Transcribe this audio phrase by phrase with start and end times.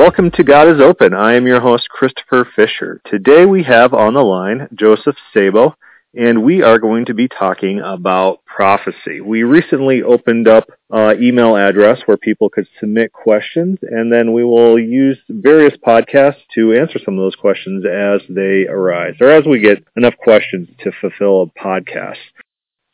[0.00, 1.12] Welcome to God is Open.
[1.12, 3.02] I am your host, Christopher Fisher.
[3.04, 5.76] Today we have on the line Joseph Sabo,
[6.14, 9.20] and we are going to be talking about prophecy.
[9.20, 14.42] We recently opened up uh, email address where people could submit questions, and then we
[14.42, 19.44] will use various podcasts to answer some of those questions as they arise, or as
[19.44, 22.16] we get enough questions to fulfill a podcast.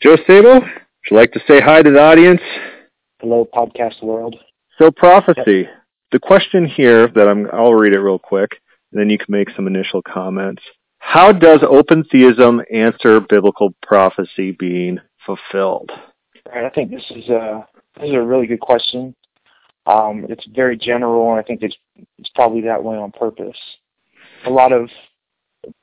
[0.02, 2.42] Joe Sabo, would you like to say hi to the audience?
[3.20, 4.34] Hello, podcast world.
[4.76, 5.68] So prophecy.
[5.68, 5.85] Yep.
[6.12, 8.50] The question here that I'm, I'll read it real quick,
[8.92, 10.62] and then you can make some initial comments.
[10.98, 15.90] How does open theism answer biblical prophecy being fulfilled?
[16.52, 17.66] I think this is a
[17.98, 19.14] this is a really good question.
[19.86, 21.76] Um, it's very general, and I think it's
[22.18, 23.58] it's probably that way on purpose.
[24.46, 24.88] A lot of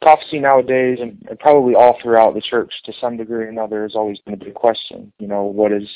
[0.01, 3.95] prophecy nowadays, and, and probably all throughout the church to some degree or another, has
[3.95, 5.11] always been a big question.
[5.19, 5.87] You know, what is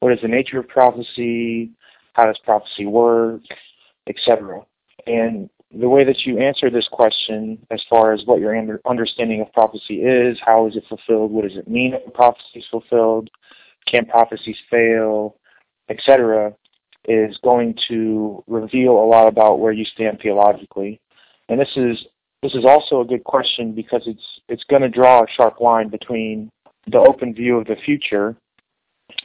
[0.00, 1.70] what is the nature of prophecy?
[2.14, 3.42] How does prophecy work?
[4.06, 4.60] Etc.
[5.06, 9.52] And the way that you answer this question, as far as what your understanding of
[9.52, 13.30] prophecy is, how is it fulfilled, what does it mean if prophecy is fulfilled,
[13.86, 15.36] can prophecies fail,
[15.88, 16.52] etc.,
[17.08, 21.00] is going to reveal a lot about where you stand theologically.
[21.48, 22.06] And this is
[22.42, 25.88] this is also a good question because it's it's going to draw a sharp line
[25.88, 26.50] between
[26.86, 28.36] the open view of the future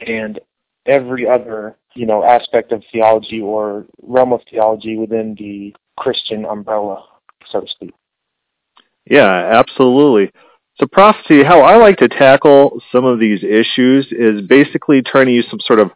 [0.06, 0.40] and
[0.86, 7.04] every other you know aspect of theology or realm of theology within the Christian umbrella,
[7.50, 7.94] so to speak.
[9.08, 10.32] Yeah, absolutely.
[10.78, 15.32] So prophecy, how I like to tackle some of these issues is basically trying to
[15.32, 15.90] use some sort of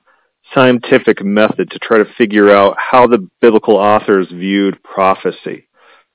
[0.55, 5.69] scientific method to try to figure out how the biblical authors viewed prophecy.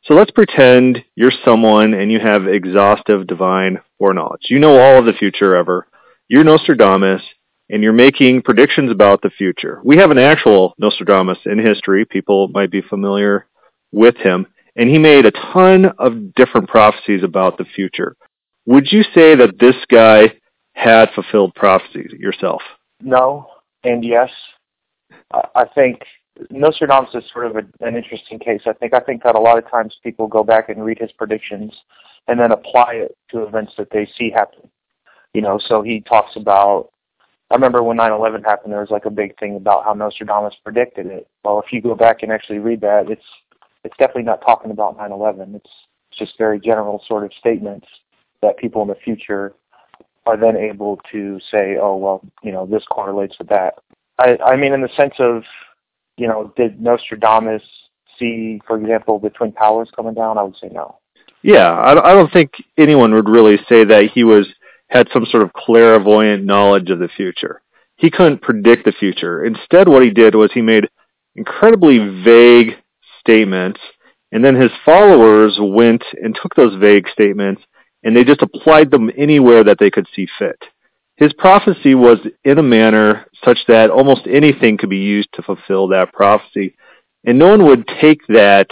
[0.03, 4.41] So let's pretend you're someone and you have exhaustive divine foreknowledge.
[4.49, 5.87] You know all of the future ever.
[6.27, 7.21] You're Nostradamus
[7.69, 9.81] and you're making predictions about the future.
[9.83, 12.05] We have an actual Nostradamus in history.
[12.05, 13.47] People might be familiar
[13.91, 18.15] with him, and he made a ton of different prophecies about the future.
[18.65, 20.33] Would you say that this guy
[20.73, 22.61] had fulfilled prophecies yourself?
[23.01, 23.47] No,
[23.83, 24.29] and yes.
[25.31, 26.01] I think
[26.49, 28.61] Nostradamus is sort of a, an interesting case.
[28.65, 31.11] I think I think that a lot of times people go back and read his
[31.13, 31.73] predictions
[32.27, 34.69] and then apply it to events that they see happen.
[35.33, 36.89] You know, so he talks about
[37.51, 41.05] I remember when 9/11 happened, there was like a big thing about how Nostradamus predicted
[41.07, 41.27] it.
[41.43, 43.25] Well, if you go back and actually read that, it's
[43.83, 45.55] it's definitely not talking about 9/11.
[45.55, 45.69] It's
[46.17, 47.87] just very general sort of statements
[48.41, 49.53] that people in the future
[50.25, 53.75] are then able to say, oh well, you know, this correlates with that.
[54.17, 55.43] I I mean, in the sense of,
[56.17, 57.61] you know, did Nostradamus
[58.17, 60.39] see, for example, the twin towers coming down?
[60.39, 60.97] I would say no.
[61.43, 64.47] Yeah, I, I don't think anyone would really say that he was
[64.87, 67.61] had some sort of clairvoyant knowledge of the future.
[67.97, 69.43] He couldn't predict the future.
[69.45, 70.89] Instead, what he did was he made
[71.35, 72.75] incredibly vague
[73.19, 73.79] statements,
[74.31, 77.61] and then his followers went and took those vague statements
[78.05, 80.63] and they just applied them anywhere that they could see fit.
[81.17, 85.87] His prophecy was in a manner such that almost anything could be used to fulfill
[85.87, 86.75] that prophecy.
[87.25, 88.67] And no one would take that,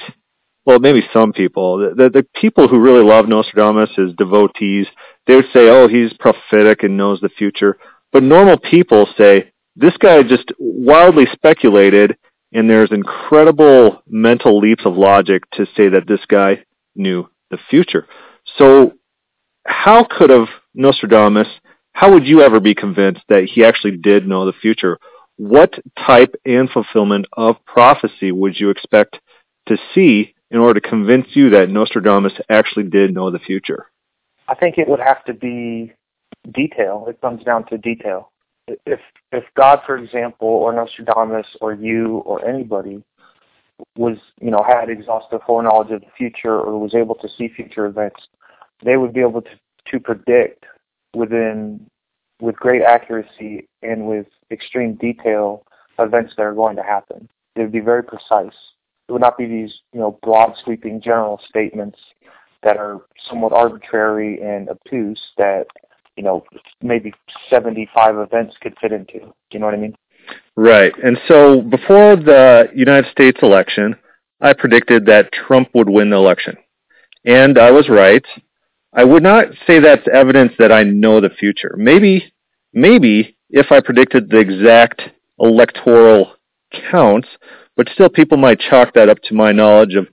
[0.66, 1.80] well, maybe some people.
[1.80, 4.86] The, the, the people who really love Nostradamus, his devotees,
[5.28, 7.78] they would say, oh, he's prophetic and knows the future.
[8.12, 12.18] But normal people say, this guy just wildly speculated,
[12.52, 16.64] and there's incredible mental leaps of logic to say that this guy
[16.96, 18.08] knew the future.
[18.58, 18.94] So
[19.66, 21.48] how could have Nostradamus,
[21.94, 25.00] how would you ever be convinced that he actually did know the future?
[25.38, 29.20] What type and fulfillment of prophecy would you expect
[29.68, 33.88] to see in order to convince you that Nostradamus actually did know the future?
[34.48, 35.94] I think it would have to be
[36.52, 37.06] detail.
[37.08, 38.32] It comes down to detail.
[38.68, 39.00] If
[39.32, 43.04] if God, for example, or Nostradamus, or you, or anybody
[43.98, 47.86] was, you know, had exhaustive foreknowledge of the future or was able to see future
[47.86, 48.28] events,
[48.84, 49.50] they would be able to
[49.92, 50.66] to predict
[51.16, 51.86] within
[52.42, 55.66] with great accuracy and with extreme detail
[56.00, 57.30] events that are going to happen.
[57.56, 58.56] It would be very precise.
[59.08, 62.00] It would not be these, you know, broad sweeping general statements
[62.64, 65.66] that are somewhat arbitrary and obtuse that
[66.16, 66.44] you know
[66.82, 67.14] maybe
[67.50, 69.20] 75 events could fit into.
[69.20, 69.96] Do you know what I mean?
[70.56, 70.94] Right.
[71.04, 73.96] And so before the United States election,
[74.42, 76.58] I predicted that Trump would win the election.
[77.26, 78.26] And I was right.
[78.94, 81.76] I would not say that's evidence that I know the future.
[81.78, 82.34] Maybe
[82.74, 85.02] maybe if I predicted the exact
[85.40, 86.34] electoral
[86.92, 87.28] counts,
[87.76, 90.08] but still people might chalk that up to my knowledge of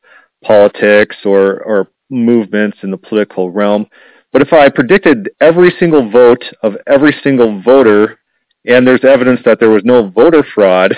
[0.44, 3.86] politics or, or movements in the political realm.
[4.32, 8.18] But if I predicted every single vote of every single voter,
[8.66, 10.94] and there's evidence that there was no voter fraud,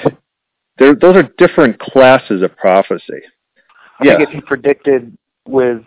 [0.78, 3.22] there, those are different classes of prophecy.
[4.00, 4.16] I Yeah.
[4.16, 5.16] think if he predicted
[5.46, 5.82] with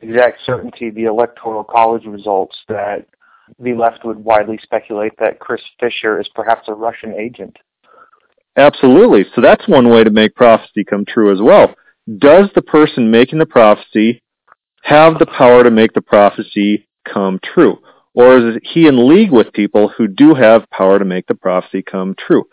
[0.00, 3.06] exact certainty the electoral college results, that
[3.58, 7.56] the left would widely speculate that Chris Fisher is perhaps a Russian agent.
[8.56, 9.24] Absolutely.
[9.34, 11.74] So that's one way to make prophecy come true as well.
[12.18, 14.22] Does the person making the prophecy
[14.88, 17.78] have the power to make the prophecy come true?
[18.14, 21.82] Or is he in league with people who do have power to make the prophecy
[21.82, 22.44] come true?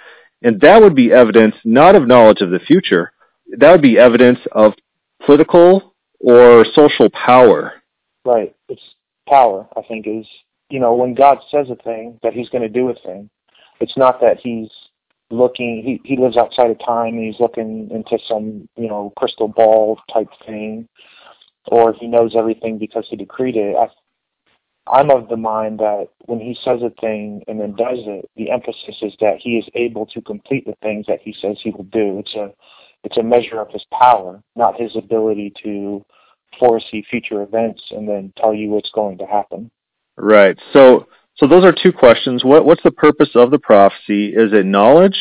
[0.41, 3.13] And that would be evidence not of knowledge of the future,
[3.57, 4.73] that would be evidence of
[5.25, 7.73] political or social power.
[8.25, 8.53] Right.
[8.67, 8.81] It's
[9.29, 10.27] power, I think, is,
[10.69, 13.29] you know, when God says a thing, that he's going to do a thing.
[13.79, 14.69] It's not that he's
[15.31, 19.47] looking, he, he lives outside of time and he's looking into some, you know, crystal
[19.47, 20.87] ball type thing,
[21.67, 23.75] or he knows everything because he decreed it.
[23.75, 23.87] I,
[24.87, 28.51] I'm of the mind that when he says a thing and then does it, the
[28.51, 31.85] emphasis is that he is able to complete the things that he says he will
[31.85, 32.19] do.
[32.19, 32.51] It's a
[33.03, 36.03] it's a measure of his power, not his ability to
[36.59, 39.69] foresee future events and then tell you what's going to happen.
[40.17, 40.57] Right.
[40.73, 42.43] So so those are two questions.
[42.43, 44.29] What what's the purpose of the prophecy?
[44.29, 45.17] Is it knowledge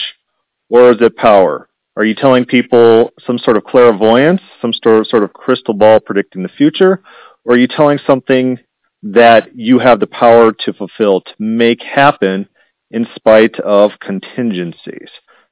[0.69, 1.69] or is it power?
[1.97, 6.49] Are you telling people some sort of clairvoyance, some sort of crystal ball predicting the
[6.49, 7.03] future,
[7.45, 8.59] or are you telling something
[9.03, 12.49] that you have the power to fulfill, to make happen
[12.91, 15.09] in spite of contingencies?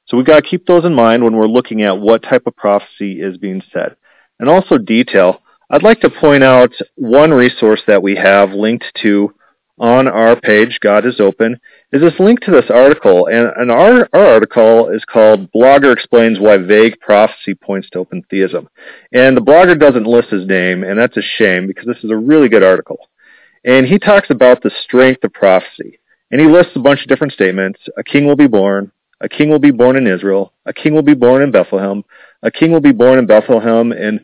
[0.07, 2.57] So we've got to keep those in mind when we're looking at what type of
[2.57, 3.97] prophecy is being said.
[4.41, 5.43] And also detail.
[5.71, 9.33] I'd like to point out one resource that we have linked to
[9.83, 11.59] on our page, God is Open,
[11.93, 13.27] is this link to this article.
[13.27, 18.23] And, and our, our article is called Blogger Explains Why Vague Prophecy Points to Open
[18.31, 18.69] Theism.
[19.13, 22.17] And the blogger doesn't list his name, and that's a shame because this is a
[22.17, 23.09] really good article.
[23.65, 25.99] And he talks about the strength of prophecy.
[26.31, 27.81] And he lists a bunch of different statements.
[27.99, 28.93] A king will be born.
[29.21, 30.53] A king will be born in Israel.
[30.65, 32.05] A king will be born in Bethlehem.
[32.45, 34.21] A king will be born in Bethlehem in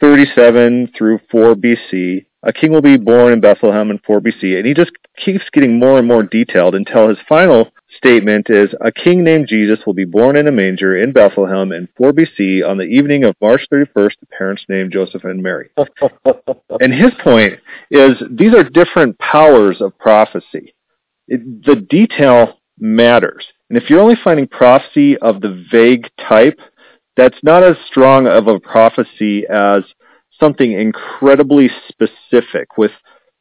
[0.00, 2.26] 37 through 4 BC.
[2.44, 4.56] A king will be born in Bethlehem in 4 BC.
[4.56, 4.92] And he just
[5.22, 9.80] keeps getting more and more detailed until his final statement is a king named Jesus
[9.86, 13.34] will be born in a manger in Bethlehem in 4 BC on the evening of
[13.40, 15.70] March 31st, the parents named Joseph and Mary.
[16.80, 17.54] and his point
[17.90, 20.74] is these are different powers of prophecy.
[21.26, 23.46] It, the detail matters.
[23.68, 26.58] And if you're only finding prophecy of the vague type,
[27.18, 29.82] that's not as strong of a prophecy as
[30.40, 32.92] something incredibly specific with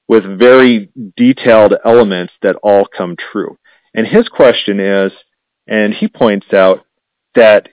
[0.09, 3.57] with very detailed elements that all come true.
[3.93, 5.11] And his question is,
[5.67, 6.85] and he points out
[7.35, 7.69] that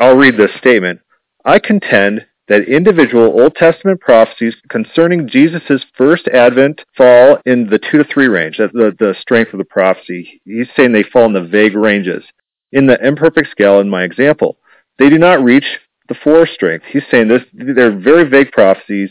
[0.00, 1.00] I'll read this statement.
[1.44, 7.98] I contend that individual Old Testament prophecies concerning Jesus' first advent fall in the two
[7.98, 8.56] to three range.
[8.56, 10.40] The, the strength of the prophecy.
[10.44, 12.24] He's saying they fall in the vague ranges.
[12.72, 14.56] In the imperfect scale in my example,
[14.98, 15.66] they do not reach
[16.08, 16.86] the four strength.
[16.90, 19.10] He's saying this they're very vague prophecies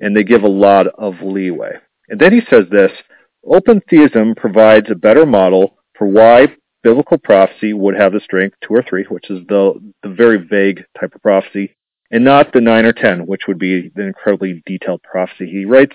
[0.00, 1.72] and they give a lot of leeway.
[2.08, 2.92] And then he says this,
[3.44, 6.48] open theism provides a better model for why
[6.82, 10.84] biblical prophecy would have the strength two or three, which is the the very vague
[10.98, 11.76] type of prophecy,
[12.10, 15.50] and not the nine or ten, which would be the incredibly detailed prophecy.
[15.50, 15.94] He writes,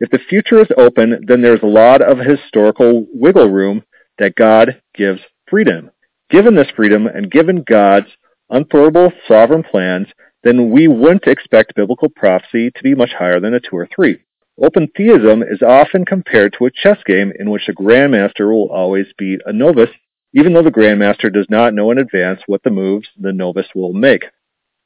[0.00, 3.84] if the future is open, then there's a lot of historical wiggle room
[4.18, 5.90] that God gives freedom.
[6.30, 8.08] Given this freedom and given God's
[8.54, 10.06] unthwartable sovereign plans,
[10.44, 14.18] then we wouldn't expect biblical prophecy to be much higher than a two or three.
[14.62, 19.06] Open theism is often compared to a chess game in which a grandmaster will always
[19.18, 19.90] beat a novice,
[20.32, 23.92] even though the grandmaster does not know in advance what the moves the novice will
[23.92, 24.26] make.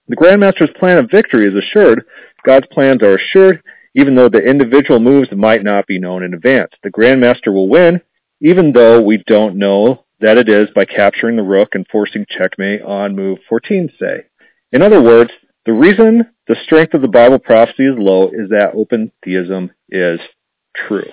[0.08, 2.04] The grandmaster's plan of victory is assured.
[2.46, 3.62] God's plans are assured,
[3.94, 6.72] even though the individual moves might not be known in advance.
[6.82, 8.00] The grandmaster will win,
[8.40, 12.82] even though we don't know that it is by capturing the rook and forcing checkmate
[12.82, 14.24] on move 14, say.
[14.72, 15.30] In other words,
[15.64, 20.20] the reason the strength of the Bible prophecy is low is that open theism is
[20.74, 21.10] true.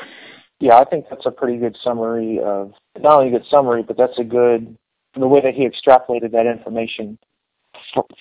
[0.60, 3.98] Yeah, I think that's a pretty good summary of not only a good summary, but
[3.98, 4.78] that's a good
[5.18, 7.18] the way that he extrapolated that information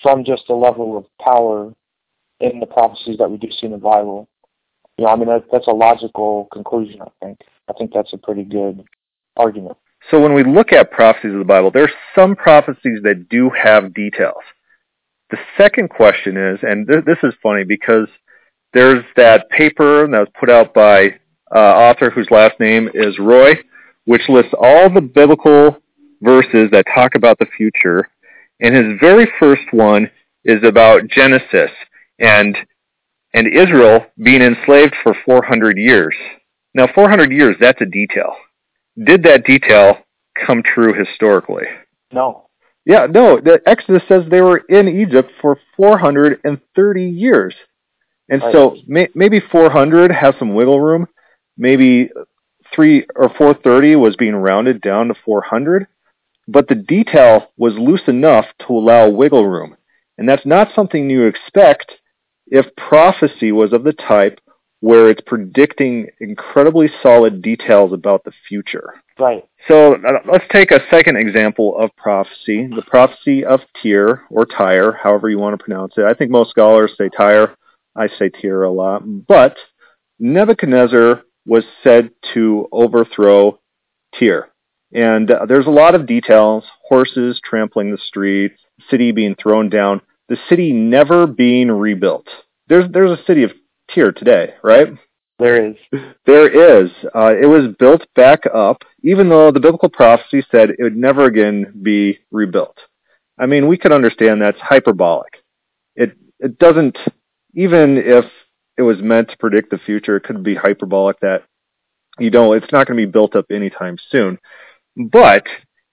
[0.01, 1.73] from just the level of power
[2.39, 4.27] in the prophecies that we do see in the Bible.
[4.97, 7.01] You know, I mean that, that's a logical conclusion.
[7.01, 7.39] I think.
[7.69, 8.83] I think that's a pretty good
[9.37, 9.77] argument.
[10.11, 13.49] So when we look at prophecies of the Bible, there are some prophecies that do
[13.49, 14.43] have details.
[15.31, 18.07] The second question is, and th- this is funny because
[18.73, 21.15] there's that paper that was put out by
[21.53, 23.53] uh, author whose last name is Roy,
[24.05, 25.77] which lists all the biblical
[26.21, 28.07] verses that talk about the future.
[28.61, 30.09] And his very first one
[30.43, 31.71] is about Genesis
[32.19, 32.55] and
[33.33, 36.15] and Israel being enslaved for 400 years.
[36.73, 38.33] Now, 400 years, that's a detail.
[39.03, 39.97] Did that detail
[40.45, 41.65] come true historically?
[42.11, 42.49] No.
[42.85, 47.55] Yeah, no, the Exodus says they were in Egypt for 430 years.
[48.29, 48.53] And right.
[48.53, 51.07] so may, maybe 400 has some wiggle room.
[51.57, 52.09] Maybe
[52.75, 55.87] 3 or 430 was being rounded down to 400.
[56.47, 59.75] But the detail was loose enough to allow wiggle room.
[60.17, 61.91] And that's not something you expect
[62.47, 64.39] if prophecy was of the type
[64.85, 68.93] where it's predicting incredibly solid details about the future.
[69.17, 69.43] Right.
[69.67, 74.91] So uh, let's take a second example of prophecy, the prophecy of Tyre or Tyre,
[74.91, 76.03] however you want to pronounce it.
[76.03, 77.55] I think most scholars say Tyre.
[77.95, 79.01] I say Tyre a lot.
[79.27, 79.57] But
[80.19, 83.57] Nebuchadnezzar was said to overthrow
[84.19, 84.49] Tyre.
[84.93, 88.61] And uh, there's a lot of details, horses trampling the streets,
[88.91, 92.27] city being thrown down, the city never being rebuilt.
[92.67, 93.51] There's there's a city of
[93.93, 94.89] Tyre today, right?
[95.39, 95.75] There is.
[96.25, 96.89] There is.
[97.13, 101.25] Uh, it was built back up, even though the biblical prophecy said it would never
[101.25, 102.77] again be rebuilt.
[103.37, 105.43] I mean, we could understand that's hyperbolic.
[105.95, 106.97] It it doesn't
[107.53, 108.25] even if
[108.77, 111.43] it was meant to predict the future, it could be hyperbolic that
[112.17, 114.37] you know it's not going to be built up anytime soon.
[114.95, 115.43] But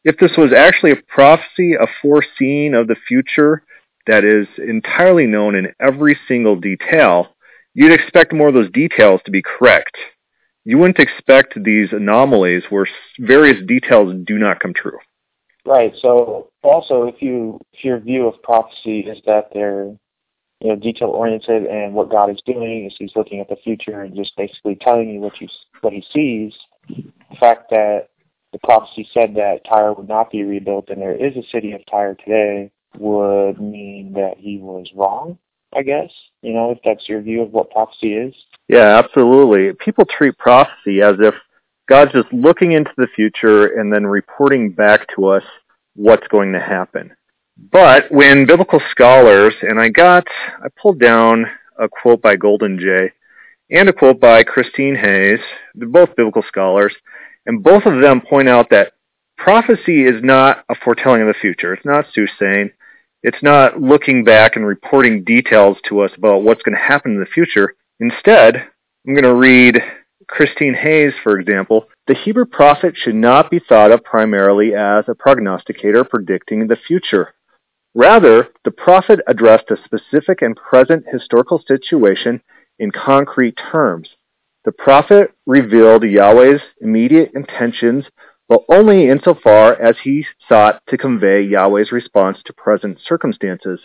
[0.04, 3.64] if this was actually a prophecy, a foreseeing of the future
[4.06, 7.31] that is entirely known in every single detail,
[7.74, 9.96] you'd expect more of those details to be correct.
[10.64, 12.86] You wouldn't expect these anomalies where
[13.18, 14.98] various details do not come true.
[15.64, 15.92] Right.
[16.00, 19.96] So also, if you if your view of prophecy is that they're
[20.60, 24.02] you know detail oriented and what God is doing is He's looking at the future
[24.02, 25.48] and just basically telling you what you
[25.80, 26.54] what He sees,
[26.88, 28.08] the fact that
[28.52, 31.80] the prophecy said that Tyre would not be rebuilt and there is a city of
[31.90, 35.38] Tyre today would mean that he was wrong,
[35.74, 36.10] I guess,
[36.42, 38.34] you know, if that's your view of what prophecy is.
[38.68, 39.72] Yeah, absolutely.
[39.84, 41.34] People treat prophecy as if
[41.88, 45.42] God's just looking into the future and then reporting back to us
[45.94, 47.12] what's going to happen.
[47.70, 50.24] But when biblical scholars, and I got,
[50.62, 51.46] I pulled down
[51.78, 53.10] a quote by Goldingay
[53.70, 55.40] and a quote by Christine Hayes,
[55.74, 56.94] they're both biblical scholars,
[57.46, 58.92] and both of them point out that
[59.36, 61.72] prophecy is not a foretelling of the future.
[61.72, 62.70] It's not soothsaying.
[63.22, 67.20] It's not looking back and reporting details to us about what's going to happen in
[67.20, 67.74] the future.
[68.00, 68.56] Instead,
[69.06, 69.78] I'm going to read
[70.26, 71.86] Christine Hayes, for example.
[72.08, 77.34] The Hebrew prophet should not be thought of primarily as a prognosticator predicting the future.
[77.94, 82.40] Rather, the prophet addressed a specific and present historical situation
[82.78, 84.08] in concrete terms.
[84.64, 88.04] The prophet revealed Yahweh's immediate intentions
[88.52, 93.80] but only insofar as he sought to convey Yahweh's response to present circumstances.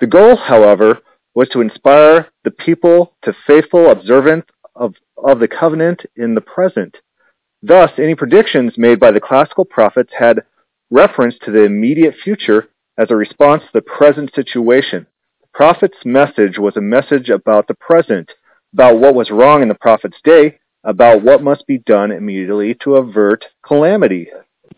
[0.00, 0.98] The goal, however,
[1.34, 4.44] was to inspire the people to faithful observance
[4.76, 6.98] of, of the covenant in the present.
[7.62, 10.42] Thus, any predictions made by the classical prophets had
[10.90, 15.06] reference to the immediate future as a response to the present situation.
[15.40, 18.30] The prophet's message was a message about the present,
[18.74, 22.96] about what was wrong in the prophet's day, about what must be done immediately to
[22.96, 24.28] avert calamity.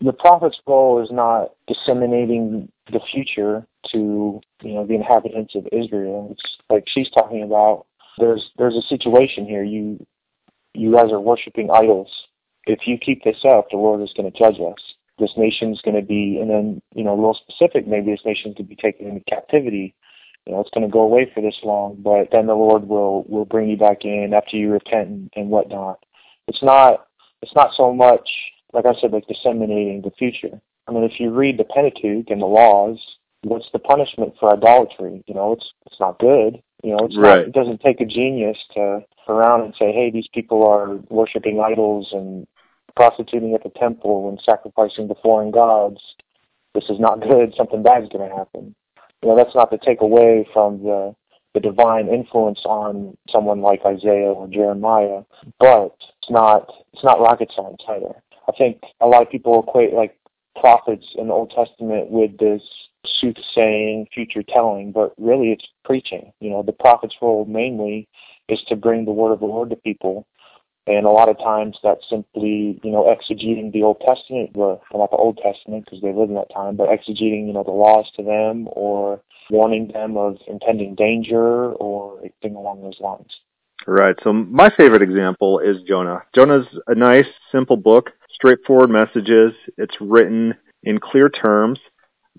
[0.01, 6.29] The prophet's goal is not disseminating the future to you know the inhabitants of Israel.
[6.31, 7.85] It's like she's talking about.
[8.17, 9.63] There's there's a situation here.
[9.63, 10.05] You
[10.73, 12.09] you guys are worshiping idols.
[12.65, 14.93] If you keep this up, the Lord is going to judge us.
[15.17, 17.87] This nation's going to be, and then you know, a little specific.
[17.87, 19.95] Maybe this nation's going to be taken into captivity
[20.45, 23.23] you know, it's going to go away for this long, but then the Lord will
[23.27, 26.03] will bring you back in after you repent and, and whatnot.
[26.47, 27.07] It's not
[27.41, 28.29] it's not so much
[28.75, 30.61] like I said, like disseminating the future.
[30.87, 32.99] I mean, if you read the Pentateuch and the laws,
[33.43, 35.23] what's the punishment for idolatry?
[35.25, 36.61] You know, it's it's not good.
[36.83, 37.37] You know, it's right.
[37.37, 41.59] not, it doesn't take a genius to around and say, hey, these people are worshiping
[41.59, 42.45] idols and
[42.95, 45.99] prostituting at the temple and sacrificing to foreign gods.
[46.75, 47.53] This is not good.
[47.55, 48.75] Something bad is going to happen.
[49.21, 51.15] You know, that's not to take away from the
[51.53, 55.23] the divine influence on someone like Isaiah or Jeremiah,
[55.57, 58.21] but it's not it's not rocket science either.
[58.47, 60.17] I think a lot of people equate like
[60.59, 62.61] prophets in the Old Testament with this
[63.05, 66.31] soothsaying, future telling, but really it's preaching.
[66.39, 68.07] You know, the prophet's role mainly
[68.49, 70.27] is to bring the word of the Lord to people
[70.87, 75.09] and a lot of times that's simply, you know, exegeting the Old Testament, well, not
[75.09, 78.09] the Old Testament because they lived in that time, but exegeting, you know, the laws
[78.15, 83.39] to them or warning them of impending danger or anything along those lines.
[83.87, 84.15] Right.
[84.23, 86.23] So my favorite example is Jonah.
[86.33, 89.53] Jonah's a nice, simple book, straightforward messages.
[89.77, 91.79] It's written in clear terms.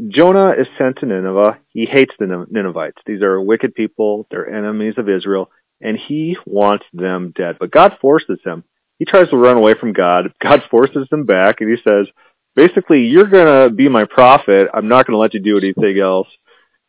[0.09, 1.59] Jonah is sent to Nineveh.
[1.69, 3.01] He hates the Ninevites.
[3.07, 4.27] These are wicked people.
[4.31, 5.51] They're enemies of Israel
[5.81, 7.57] and he wants them dead.
[7.59, 8.65] But God forces him.
[8.99, 10.33] He tries to run away from God.
[10.43, 12.07] God forces him back, and he says,
[12.55, 14.69] Basically, you're going to be my prophet.
[14.73, 16.29] I'm not going to let you do anything else.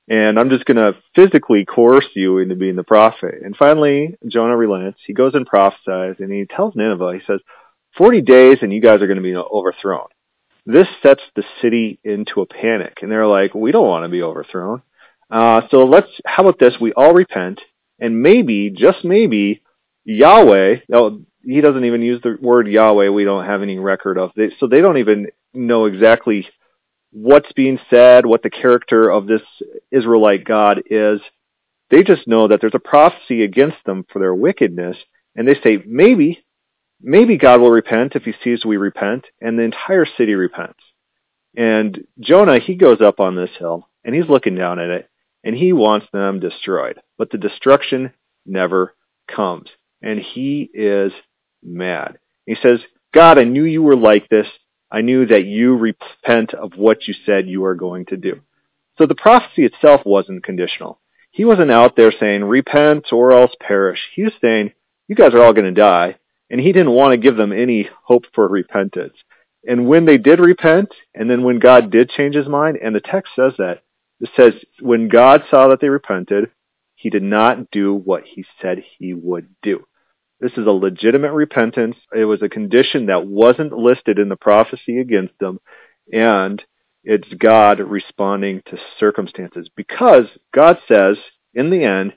[0.10, 3.36] And I'm just going to physically coerce you into being the prophet.
[3.44, 5.00] And finally, Jonah relents.
[5.06, 7.42] He goes and prophesies, and he tells Nineveh, he says,
[7.98, 10.08] 40 days and you guys are going to be overthrown.
[10.66, 13.00] This sets the city into a panic.
[13.02, 14.82] And they're like, we don't want to be overthrown.
[15.30, 16.76] Uh, so let's, how about this?
[16.80, 17.60] We all repent
[18.00, 19.62] and maybe, just maybe,
[20.06, 23.10] Yahweh, no, he doesn't even use the word Yahweh.
[23.10, 24.54] We don't have any record of it.
[24.60, 26.48] So they don't even know exactly
[27.12, 29.42] what's being said, what the character of this
[29.92, 31.20] Israelite God is.
[31.90, 34.98] They just know that there's a prophecy against them for their wickedness.
[35.36, 36.44] And they say, maybe,
[37.02, 39.26] maybe God will repent if he sees we repent.
[39.42, 40.80] And the entire city repents.
[41.56, 45.10] And Jonah, he goes up on this hill and he's looking down at it
[45.44, 47.00] and he wants them destroyed.
[47.18, 48.14] But the destruction
[48.46, 48.96] never
[49.28, 49.70] comes.
[50.02, 51.12] And he is
[51.64, 52.20] mad.
[52.46, 52.80] He says,
[53.14, 54.48] God, I knew you were like this.
[54.92, 58.42] I knew that you repent of what you said you are going to do.
[58.98, 61.00] So the prophecy itself wasn't conditional.
[61.32, 64.00] He wasn't out there saying, repent or else perish.
[64.16, 64.72] He was saying,
[65.08, 66.16] you guys are all going to die.
[66.50, 69.14] And he didn't want to give them any hope for repentance.
[69.68, 73.02] And when they did repent, and then when God did change his mind, and the
[73.02, 73.84] text says that,
[74.20, 76.50] it says, when God saw that they repented,
[76.96, 79.86] he did not do what he said he would do.
[80.40, 81.96] This is a legitimate repentance.
[82.16, 85.60] It was a condition that wasn't listed in the prophecy against them,
[86.12, 86.64] and
[87.04, 89.70] it's God responding to circumstances.
[89.76, 91.18] Because God says,
[91.54, 92.14] in the end,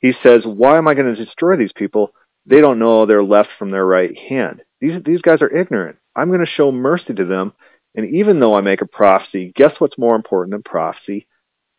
[0.00, 2.10] He says, why am I going to destroy these people?
[2.44, 4.62] They don't know their left from their right hand.
[4.80, 5.96] These, these guys are ignorant.
[6.14, 7.52] I'm going to show mercy to them.
[7.94, 11.26] And even though I make a prophecy, guess what's more important than prophecy?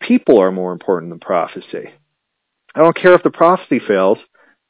[0.01, 1.89] People are more important than prophecy.
[2.75, 4.19] I don't care if the prophecy fails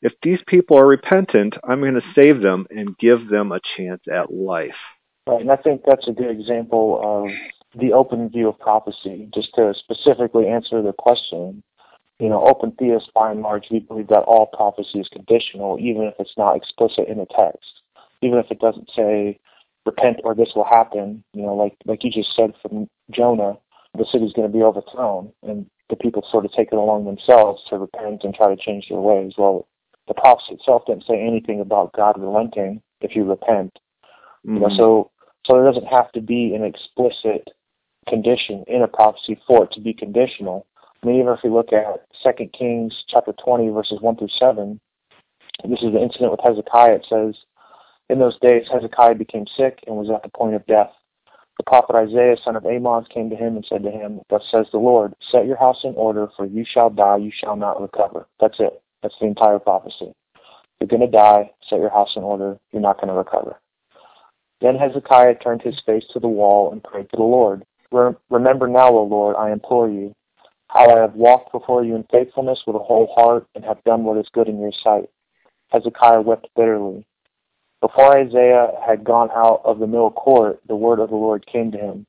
[0.02, 4.02] if these people are repentant, I'm going to save them and give them a chance
[4.12, 4.76] at life.
[5.28, 9.28] Right, and I think that's a good example of the open view of prophecy.
[9.34, 11.64] Just to specifically answer the question,
[12.20, 16.04] you know, open theists by and large, we believe that all prophecy is conditional, even
[16.04, 17.82] if it's not explicit in the text.
[18.22, 19.40] Even if it doesn't say,
[19.86, 23.58] repent or this will happen, you know, like, like you just said from Jonah,
[23.98, 27.64] the city's going to be overthrown, and the people sort of take it along themselves
[27.70, 29.34] to repent and try to change their ways.
[29.38, 29.68] Well,
[30.08, 33.78] the prophecy itself didn't say anything about God relenting if you repent.
[34.46, 34.56] Mm-hmm.
[34.56, 34.78] You know, mm-hmm.
[34.78, 35.12] so
[35.46, 37.50] so there doesn't have to be an explicit
[38.08, 40.66] condition in a prophecy for it to be conditional.
[41.02, 44.80] I mean, even if we look at Second Kings chapter 20, verses 1 through 7,
[45.70, 46.96] this is the incident with Hezekiah.
[46.96, 47.36] It says,
[48.10, 50.92] In those days Hezekiah became sick and was at the point of death.
[51.58, 54.68] The prophet Isaiah, son of Amoz, came to him and said to him, Thus says
[54.72, 58.28] the Lord, Set your house in order, for you shall die, you shall not recover.
[58.40, 58.82] That's it.
[59.02, 60.14] That's the entire prophecy.
[60.80, 61.52] You're going to die.
[61.68, 62.60] Set your house in order.
[62.72, 63.60] You're not going to recover.
[64.62, 67.64] Then Hezekiah turned his face to the wall and prayed to the Lord.
[68.30, 70.14] Remember now, O Lord, I implore you,
[70.68, 74.04] how I have walked before you in faithfulness with a whole heart and have done
[74.04, 75.10] what is good in your sight.
[75.70, 77.06] Hezekiah wept bitterly.
[77.82, 81.72] Before Isaiah had gone out of the middle court, the word of the Lord came
[81.72, 82.06] to him.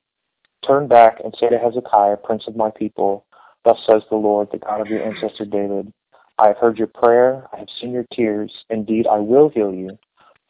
[0.66, 3.26] Turn back and say to Hezekiah, prince of my people,
[3.64, 5.92] Thus says the Lord, the God of your ancestor David,
[6.38, 7.46] I have heard your prayer.
[7.52, 8.52] I have seen your tears.
[8.70, 9.98] Indeed, I will heal you.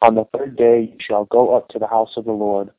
[0.01, 2.69] On the third day you shall go up to the house of the Lord.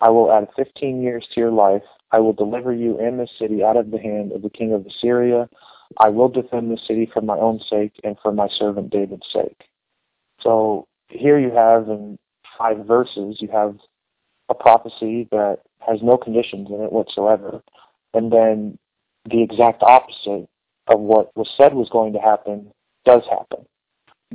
[0.00, 1.82] I will add fifteen years to your life.
[2.12, 4.86] I will deliver you and this city out of the hand of the king of
[4.86, 5.48] Assyria.
[5.98, 9.68] I will defend the city for my own sake and for my servant David's sake.
[10.40, 12.18] So here you have in
[12.56, 13.76] five verses, you have
[14.48, 17.62] a prophecy that has no conditions in it whatsoever.
[18.14, 18.78] And then
[19.30, 20.48] the exact opposite
[20.86, 22.72] of what was said was going to happen
[23.04, 23.66] does happen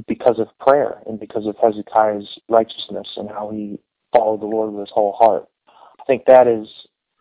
[0.07, 3.79] because of prayer and because of Hezekiah's righteousness and how he
[4.11, 5.47] followed the Lord with his whole heart.
[5.67, 6.67] I think that is,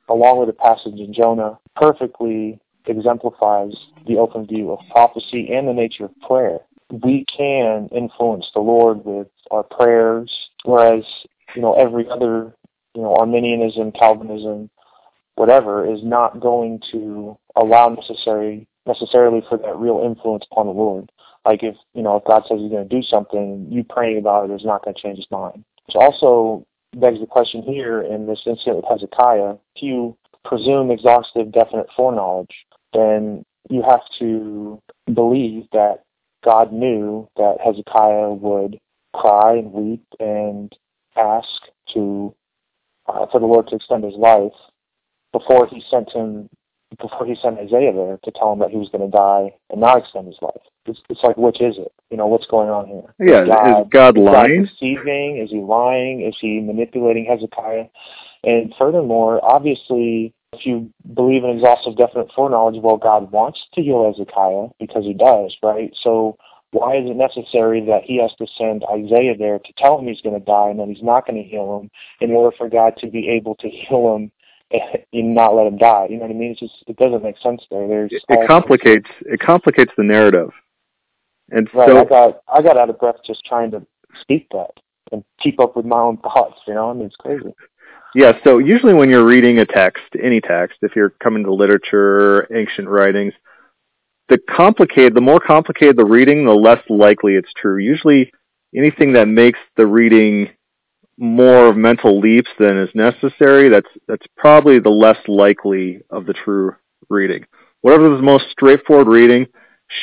[0.08, 3.74] along with the passage in Jonah, perfectly exemplifies
[4.06, 6.58] the open view of prophecy and the nature of prayer.
[6.90, 10.32] We can influence the Lord with our prayers,
[10.64, 11.04] whereas,
[11.54, 12.54] you know, every other,
[12.94, 14.70] you know, Arminianism, Calvinism,
[15.36, 21.10] whatever, is not going to allow necessary necessarily for that real influence upon the Lord.
[21.44, 24.50] Like if you know if God says He's going to do something, you praying about
[24.50, 25.64] it is not going to change His mind.
[25.86, 31.52] Which also begs the question here in this incident with Hezekiah: if you presume exhaustive,
[31.52, 32.54] definite foreknowledge,
[32.92, 34.80] then you have to
[35.12, 36.04] believe that
[36.44, 38.78] God knew that Hezekiah would
[39.14, 40.75] cry and weep and
[41.16, 41.48] ask
[41.94, 42.35] to
[43.07, 44.53] uh, for the Lord to extend his life
[45.33, 46.48] before he sent him
[47.01, 49.81] before he sent Isaiah there to tell him that he was going to die and
[49.81, 50.61] not extend his life.
[50.85, 51.92] It's, it's like, which is it?
[52.11, 53.14] You know, what's going on here?
[53.18, 54.64] Yeah, is God, is God lying?
[54.64, 55.38] Is God deceiving?
[55.38, 56.20] Is he lying?
[56.20, 57.87] Is he manipulating Hezekiah?
[58.44, 64.12] And furthermore, obviously, if you believe in exhaustive, definite foreknowledge, well, God wants to heal
[64.12, 65.96] Hezekiah because he does, right?
[66.03, 66.37] So
[66.72, 70.22] why is it necessary that he has to send Isaiah there to tell him he's
[70.22, 72.96] going to die and that he's not going to heal him in order for God
[72.98, 74.32] to be able to heal him
[75.12, 76.06] and not let him die?
[76.08, 76.52] You know what I mean?
[76.52, 77.87] It's just it doesn't make sense there.
[77.87, 80.50] There's it, it complicates it complicates the narrative.
[81.50, 83.87] And right, so I got I got out of breath just trying to
[84.22, 84.70] speak that
[85.12, 86.61] and keep up with my own thoughts.
[86.66, 87.54] You know, I mean it's crazy.
[88.14, 92.46] Yeah, so usually when you're reading a text, any text, if you're coming to literature,
[92.54, 93.32] ancient writings,
[94.32, 97.76] the complicated, the more complicated the reading, the less likely it's true.
[97.76, 98.32] Usually,
[98.74, 100.48] anything that makes the reading
[101.18, 106.32] more of mental leaps than is necessary, that's that's probably the less likely of the
[106.32, 106.74] true
[107.10, 107.44] reading.
[107.82, 109.48] Whatever is the most straightforward reading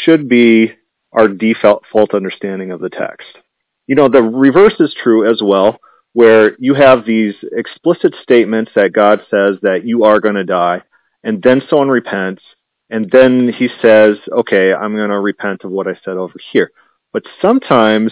[0.03, 0.73] should be
[1.11, 3.39] our default understanding of the text.
[3.87, 5.79] You know, the reverse is true as well,
[6.13, 10.83] where you have these explicit statements that God says that you are going to die,
[11.23, 12.43] and then someone repents,
[12.89, 16.71] and then he says, okay, I'm going to repent of what I said over here.
[17.13, 18.11] But sometimes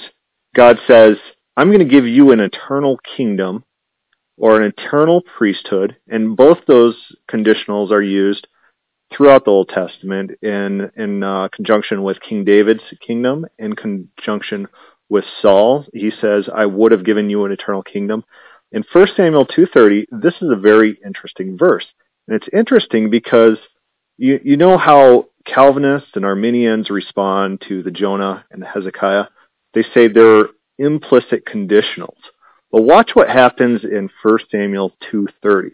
[0.55, 1.17] God says,
[1.55, 3.63] I'm going to give you an eternal kingdom
[4.37, 6.95] or an eternal priesthood, and both those
[7.29, 8.47] conditionals are used
[9.11, 14.67] throughout the Old Testament in in uh, conjunction with King David's kingdom, in conjunction
[15.09, 15.85] with Saul.
[15.93, 18.23] He says, "I would have given you an eternal kingdom."
[18.71, 21.85] In 1 Samuel 2:30, this is a very interesting verse,
[22.27, 23.57] and it's interesting because
[24.17, 29.25] you, you know how Calvinists and Arminians respond to the Jonah and the Hezekiah?
[29.73, 32.17] They say they're implicit conditionals.
[32.71, 35.71] But watch what happens in 1 Samuel 2.30.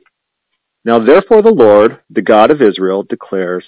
[0.85, 3.65] Now therefore the Lord, the God of Israel, declares,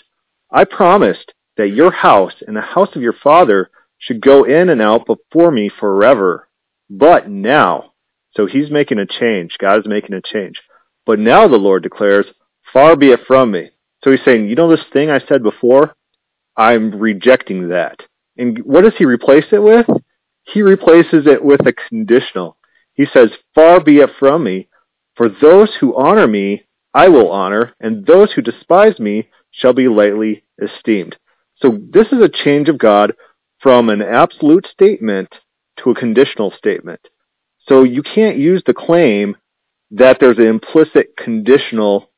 [0.52, 4.82] I promised that your house and the house of your father should go in and
[4.82, 6.48] out before me forever.
[6.90, 7.94] But now,
[8.36, 9.56] so he's making a change.
[9.60, 10.62] God is making a change.
[11.06, 12.26] But now the Lord declares,
[12.74, 13.70] far be it from me.
[14.04, 15.96] So he's saying, you know this thing I said before?
[16.58, 18.00] I'm rejecting that.
[18.38, 19.88] And what does he replace it with?
[20.44, 22.58] He replaces it with a conditional.
[22.94, 24.70] He says, far be it from me,
[25.16, 29.88] for those who honor me, I will honor, and those who despise me shall be
[29.88, 31.16] lightly esteemed.
[31.62, 33.14] So this is a change of God
[33.60, 35.30] from an absolute statement
[35.84, 37.00] to a conditional statement.
[37.68, 39.36] So you can't use the claim
[39.92, 42.12] that there's an implicit conditional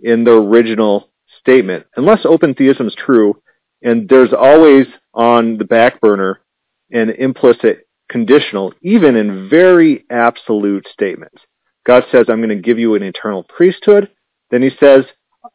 [0.00, 1.10] in the original
[1.44, 3.40] statement, unless open theism is true,
[3.82, 6.40] and there's always on the back burner
[6.90, 11.36] an implicit conditional, even in very absolute statements.
[11.86, 14.10] God says, I'm going to give you an eternal priesthood.
[14.50, 15.04] Then he says,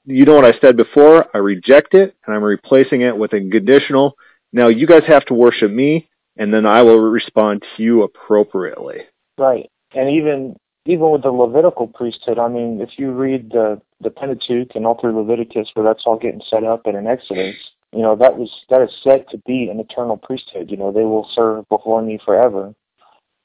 [0.06, 1.26] you know what I said before?
[1.34, 4.14] I reject it, and I'm replacing it with a conditional.
[4.54, 9.00] Now you guys have to worship me, and then I will respond to you appropriately.
[9.38, 9.70] Right.
[9.96, 10.56] And even
[10.90, 15.00] even with the Levitical priesthood, I mean, if you read the the Pentateuch and all
[15.00, 17.56] through Leviticus, where that's all getting set up, and in Exodus,
[17.94, 20.72] you know, that was that is set to be an eternal priesthood.
[20.72, 22.74] You know, they will serve before me forever.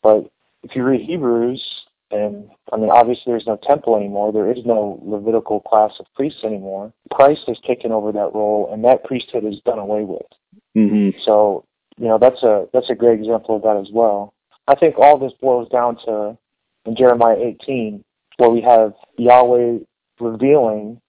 [0.03, 0.31] But
[0.63, 1.63] if you read Hebrews,
[2.11, 4.33] and I mean, obviously there's no temple anymore.
[4.33, 6.95] There is no Levitical class of priests anymore.
[7.13, 10.27] Christ has taken over that role, and that priesthood is done away with.
[10.75, 11.19] Mm-hmm.
[11.27, 11.67] So,
[11.99, 14.33] you know, that's a that's a great example of that as well.
[14.67, 16.39] I think all this boils down to
[16.85, 18.05] in Jeremiah 18,
[18.37, 19.79] where we have Yahweh
[20.21, 21.01] revealing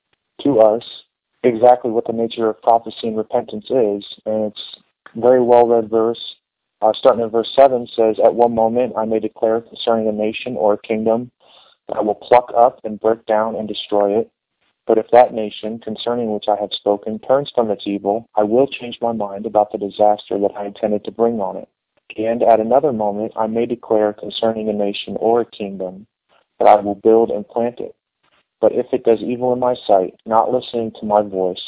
[0.42, 0.84] to us
[1.44, 4.06] exactly what the nature of prophecy and repentance is.
[4.26, 4.76] And it's
[5.16, 6.36] very well read verse.
[6.82, 10.56] Uh, starting in verse 7 says, At one moment I may declare concerning a nation
[10.58, 11.32] or a kingdom
[11.88, 14.30] that I will pluck up and break down and destroy it.
[14.88, 18.68] But if that nation, concerning which I have spoken, turns from its evil, I will
[18.68, 21.68] change my mind about the disaster that I intended to bring on it.
[22.18, 26.08] And at another moment I may declare concerning a nation or a kingdom
[26.60, 27.96] that I will build and plant it.
[28.62, 31.62] But if it does evil in my sight, not listening to my voice,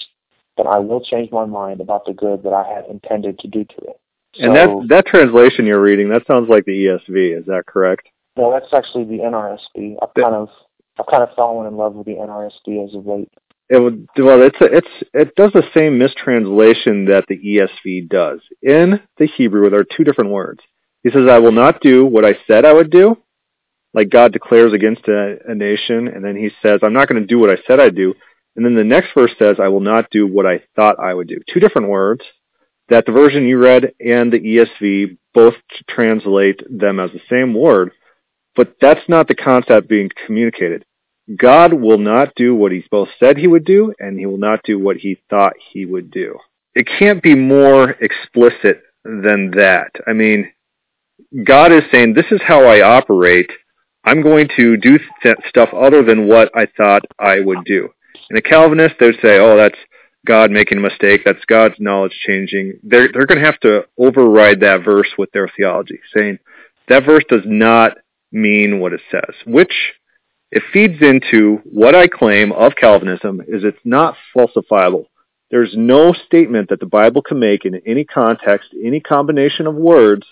[0.56, 3.64] then I will change my mind about the good that I had intended to do
[3.66, 4.00] to it.
[4.40, 7.40] And that that translation you're reading, that sounds like the ESV.
[7.40, 8.08] Is that correct?
[8.38, 9.98] No, that's actually the NRSV.
[10.02, 10.50] I've kind of
[11.00, 13.32] I've kind of fallen in love with the NRSV as of late.
[13.70, 18.40] It would, well, it's a, it's it does the same mistranslation that the ESV does.
[18.62, 20.62] In the Hebrew, there are two different words.
[21.04, 23.18] He says, "I will not do what I said I would do,"
[23.94, 27.28] like God declares against a, a nation, and then He says, "I'm not going to
[27.28, 28.14] do what I said I'd do."
[28.56, 31.28] And then the next verse says, "I will not do what I thought I would
[31.28, 32.24] do." Two different words
[32.90, 35.56] that the version you read and the ESV both
[35.90, 37.92] translate them as the same word,
[38.56, 40.86] but that's not the concept being communicated.
[41.36, 44.62] God will not do what he both said he would do, and he will not
[44.64, 46.38] do what he thought he would do.
[46.74, 49.92] It can't be more explicit than that.
[50.06, 50.52] I mean,
[51.44, 53.52] God is saying, this is how I operate.
[54.06, 57.90] I'm going to do th- stuff other than what I thought I would do.
[58.30, 59.78] And a Calvinist, they'd say, oh, that's
[60.26, 61.22] God making a mistake.
[61.26, 62.80] That's God's knowledge changing.
[62.84, 66.40] They're, they're going to have to override that verse with their theology, saying
[66.88, 67.98] that verse does not
[68.32, 69.74] mean what it says, which
[70.52, 75.06] it feeds into what I claim of Calvinism is it's not falsifiable.
[75.52, 80.26] There's no statement that the Bible can make in any context, any combination of words,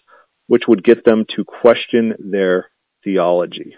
[0.47, 2.69] which would get them to question their
[3.03, 3.75] theology.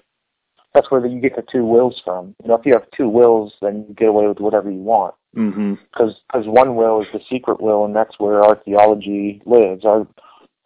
[0.74, 2.36] That's where you get the two wills from.
[2.44, 5.16] You know, if you have two wills, then you get away with whatever you want.
[5.34, 6.50] Because mm-hmm.
[6.50, 9.86] one will is the secret will, and that's where our theology lives.
[9.86, 10.08] Our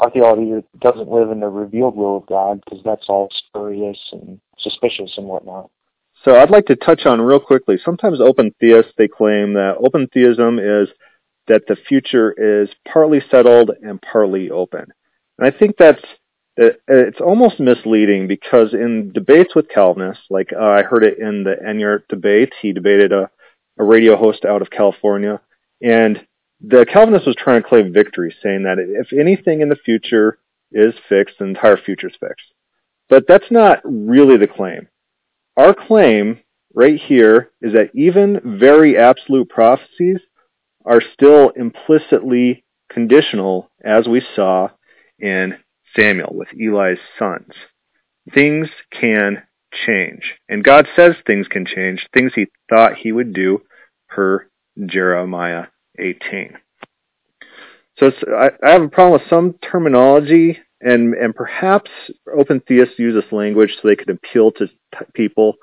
[0.02, 4.42] our theology doesn't live in the revealed will of God because that's all spurious and
[4.58, 5.70] suspicious and whatnot.
[6.26, 7.80] So I'd like to touch on real quickly.
[7.84, 10.90] Sometimes open theists they claim that open theism is
[11.48, 14.86] that the future is partly settled and partly open.
[15.38, 16.04] And I think that's
[16.58, 21.56] it's almost misleading because in debates with Calvinists, like uh, I heard it in the
[21.66, 23.30] Enyart debate, he debated a,
[23.80, 25.40] a radio host out of California,
[25.82, 26.20] and
[26.64, 30.38] the Calvinist was trying to claim victory, saying that if anything in the future
[30.72, 32.54] is fixed, the entire future is fixed.
[33.10, 34.88] But that's not really the claim.
[35.58, 36.40] Our claim
[36.74, 40.20] right here is that even very absolute prophecies
[40.86, 44.70] are still implicitly conditional, as we saw
[45.20, 45.56] in
[45.96, 47.54] Samuel with Eli's sons.
[48.34, 49.44] Things can
[49.86, 50.36] change.
[50.48, 53.62] And God says things can change, things he thought he would do
[54.10, 54.48] per
[54.86, 55.68] Jeremiah
[56.02, 56.58] 18.
[57.98, 61.92] So I, I have a problem with some terminology, and, and perhaps
[62.36, 64.74] open theists use this language so they could appeal to t-
[65.14, 65.56] people,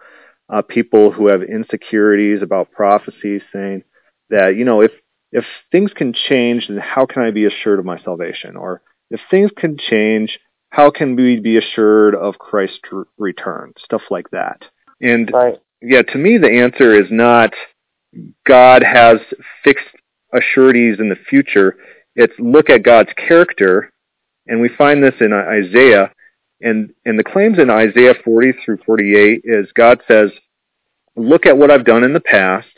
[0.48, 3.82] uh, people who have insecurities about prophecies, saying
[4.30, 4.92] that, you know, if,
[5.32, 8.56] if things can change, then how can I be assured of my salvation?
[8.56, 10.38] Or if things can change,
[10.70, 12.80] how can we be assured of Christ's
[13.16, 13.72] return?
[13.84, 14.62] Stuff like that.
[15.00, 15.58] And right.
[15.80, 17.52] yeah, to me, the answer is not
[18.46, 19.18] God has
[19.64, 19.86] fixed
[20.32, 21.76] assurities in the future.
[22.14, 23.92] It's look at God's character,
[24.46, 26.12] and we find this in Isaiah.
[26.60, 30.30] And, and the claims in Isaiah 40 through 48 is God says,
[31.16, 32.68] look at what I've done in the past,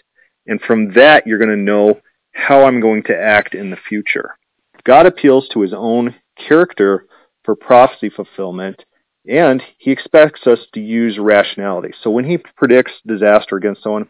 [0.46, 2.00] and from that you're going to know
[2.32, 4.36] how I'm going to act in the future.
[4.84, 6.14] God appeals to his own
[6.48, 7.06] character
[7.44, 8.84] for prophecy fulfillment,
[9.26, 11.92] and he expects us to use rationality.
[12.02, 14.08] So when he predicts disaster against someone,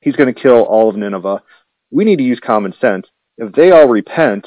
[0.00, 1.42] he's going to kill all of Nineveh.
[1.92, 3.06] We need to use common sense.
[3.38, 4.46] If they all repent,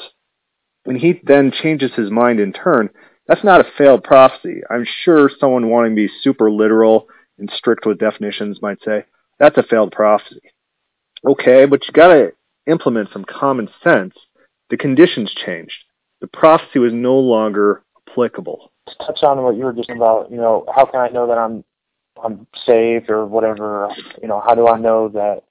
[0.84, 2.90] when he then changes his mind in turn,
[3.26, 4.60] that's not a failed prophecy.
[4.70, 9.04] I'm sure someone wanting to be super literal and strict with definitions might say,
[9.38, 10.40] that's a failed prophecy.
[11.26, 12.32] Okay, but you gotta
[12.66, 14.14] implement some common sense.
[14.70, 15.74] The conditions changed
[16.20, 18.72] the prophecy was no longer applicable.
[18.88, 21.38] To touch on what you were just about, you know, how can I know that
[21.38, 21.64] I'm
[22.22, 23.88] I'm saved or whatever?
[24.22, 25.42] You know, how do I know that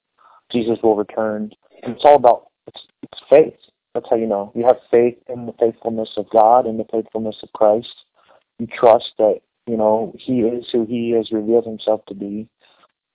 [0.50, 1.52] Jesus will return?
[1.82, 3.54] It's all about it's, it's faith.
[3.94, 4.52] That's how you know.
[4.54, 7.94] You have faith in the faithfulness of God and the faithfulness of Christ.
[8.58, 12.48] You trust that you know He is who He has revealed Himself to be,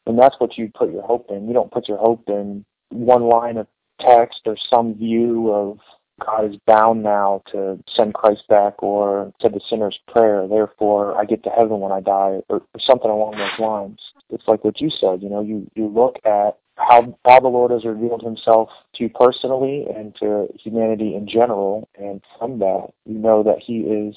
[0.05, 1.47] and that's what you put your hope in.
[1.47, 3.67] You don't put your hope in one line of
[3.99, 5.77] text or some view of
[6.25, 10.47] God is bound now to send Christ back or to the sinner's prayer.
[10.47, 13.99] Therefore, I get to heaven when I die or, or something along those lines.
[14.29, 17.71] It's like what you said, you know, you, you look at how, how the Lord
[17.71, 21.89] has revealed himself to you personally and to humanity in general.
[21.97, 24.15] And from that, you know that he is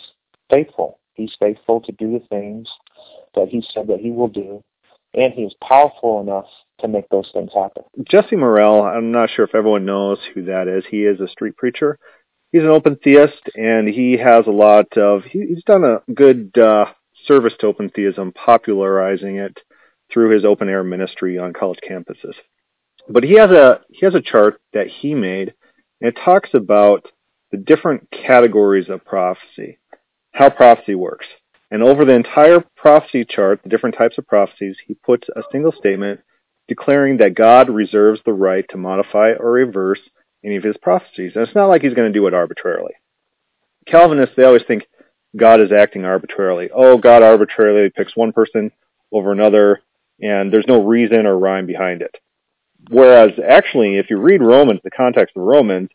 [0.51, 0.99] faithful.
[1.15, 2.69] He's faithful to do the things
[3.35, 4.63] that he said that he will do.
[5.15, 6.47] And he is powerful enough
[6.81, 7.85] to make those things happen.
[8.11, 10.85] Jesse Morrell, I'm not sure if everyone knows who that is.
[10.91, 11.99] He is a street preacher.
[12.51, 15.23] He's an open theist, and he has a lot of.
[15.25, 16.87] He's done a good uh,
[17.27, 19.59] service to open theism, popularizing it
[20.15, 22.35] through his open air ministry on college campuses.
[23.09, 25.53] But he has a he has a chart that he made,
[26.01, 27.11] and it talks about
[27.51, 29.79] the different categories of prophecy,
[30.33, 31.27] how prophecy works.
[31.71, 35.73] And over the entire prophecy chart, the different types of prophecies, he puts a single
[35.73, 36.21] statement
[36.69, 40.01] declaring that God reserves the right to modify or reverse
[40.45, 41.33] any of his prophecies.
[41.35, 42.93] And it's not like he's going to do it arbitrarily.
[43.87, 44.85] Calvinists, they always think
[45.37, 46.71] God is acting arbitrarily.
[46.75, 48.71] Oh, God arbitrarily picks one person
[49.13, 49.81] over another,
[50.21, 52.17] and there's no reason or rhyme behind it.
[52.91, 55.89] Whereas, actually, if you read Romans, the context of Romans,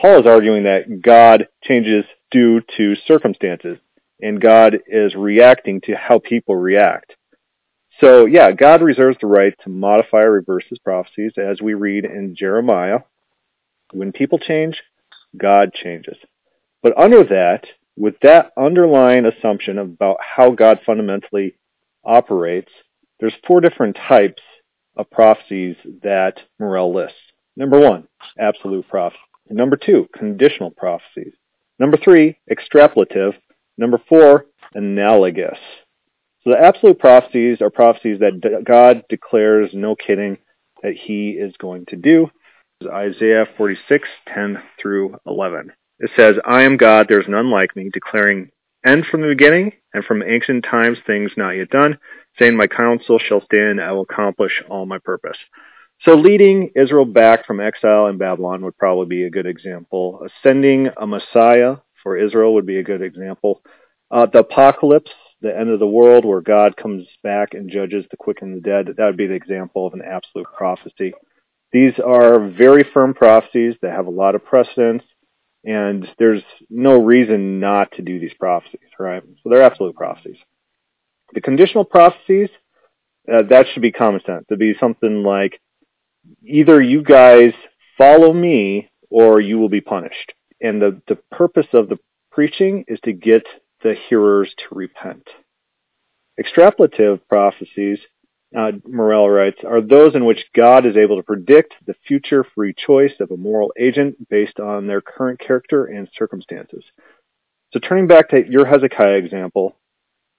[0.00, 3.78] Paul is arguing that God changes due to circumstances,
[4.20, 7.14] and God is reacting to how people react.
[8.00, 12.04] So yeah, God reserves the right to modify or reverse his prophecies as we read
[12.04, 13.00] in Jeremiah.
[13.92, 14.82] When people change,
[15.36, 16.16] God changes.
[16.82, 17.64] But under that,
[17.96, 21.54] with that underlying assumption about how God fundamentally
[22.04, 22.70] operates,
[23.22, 24.42] there's four different types
[24.96, 27.16] of prophecies that Morel lists.
[27.56, 29.20] Number one, absolute prophecy.
[29.48, 31.32] Number two, conditional prophecies.
[31.78, 33.34] Number three, extrapolative.
[33.78, 35.58] Number four, analogous.
[36.42, 40.38] So the absolute prophecies are prophecies that God declares, no kidding,
[40.82, 42.28] that he is going to do.
[42.92, 45.70] Isaiah 46, 10 through 11.
[46.00, 48.50] It says, I am God, there is none like me, declaring
[48.84, 51.98] end from the beginning and from ancient times things not yet done,
[52.38, 55.38] saying, My counsel shall stand, I will accomplish all my purpose.
[56.04, 60.26] So leading Israel back from exile in Babylon would probably be a good example.
[60.26, 63.62] Ascending a Messiah for Israel would be a good example.
[64.10, 68.16] Uh, the apocalypse, the end of the world where God comes back and judges the
[68.16, 71.14] quick and the dead, that would be the example of an absolute prophecy.
[71.72, 75.04] These are very firm prophecies that have a lot of precedence,
[75.64, 79.22] and there's no reason not to do these prophecies, right?
[79.42, 80.36] So they're absolute prophecies.
[81.32, 82.50] The conditional prophecies,
[83.32, 84.44] uh, that should be common sense.
[84.48, 85.60] It'd be something like,
[86.44, 87.52] either you guys
[87.98, 90.32] follow me or you will be punished.
[90.60, 91.98] And the, the purpose of the
[92.30, 93.42] preaching is to get
[93.82, 95.28] the hearers to repent.
[96.40, 97.98] Extrapolative prophecies,
[98.56, 102.74] uh, Morel writes, are those in which God is able to predict the future free
[102.74, 106.84] choice of a moral agent based on their current character and circumstances.
[107.72, 109.76] So turning back to your Hezekiah example,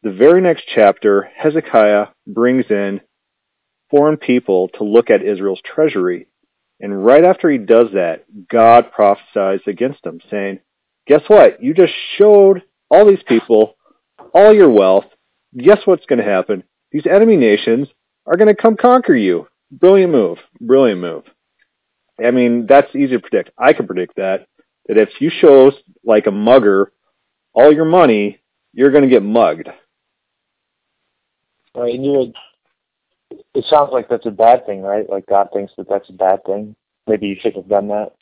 [0.04, 3.00] the very next chapter, Hezekiah brings in
[3.90, 6.28] foreign people to look at Israel's treasury.
[6.82, 10.60] And right after he does that, God prophesies against him, saying,
[11.08, 11.64] Guess what?
[11.64, 13.76] You just showed all these people
[14.34, 15.06] all your wealth.
[15.58, 16.64] Guess what's going to happen?
[16.92, 17.88] These enemy nations
[18.26, 19.48] are going to come conquer you.
[19.72, 20.38] Brilliant move.
[20.60, 21.24] Brilliant move.
[22.24, 23.52] I mean, that's easy to predict.
[23.58, 24.48] I can predict that.
[24.88, 25.72] That if you show
[26.04, 26.92] like a mugger
[27.54, 28.42] all your money,
[28.74, 29.70] you're going to get mugged.
[31.76, 32.34] Right, and you would
[33.54, 35.10] it sounds like that's a bad thing, right?
[35.10, 36.76] Like God thinks that that's a bad thing.
[37.08, 38.14] Maybe you should have done that.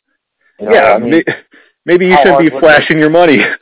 [0.60, 1.24] You know, yeah, I mean,
[1.86, 3.38] maybe you shouldn't be flashing your money.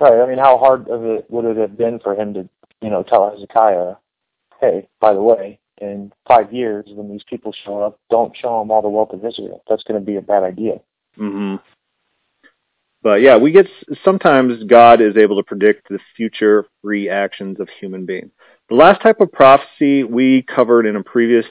[0.00, 0.22] right.
[0.22, 2.48] I mean, how hard of it would it have been for him to,
[2.80, 3.94] you know, tell Hezekiah,
[4.60, 8.70] hey, by the way, in five years when these people show up, don't show them
[8.70, 9.62] all the wealth of Israel.
[9.68, 10.80] That's going to be a bad idea.
[11.18, 11.56] Mm-hmm.
[13.02, 13.66] But yeah, we get
[14.04, 18.30] sometimes God is able to predict the future reactions of human beings.
[18.70, 21.44] The last type of prophecy we covered in a previous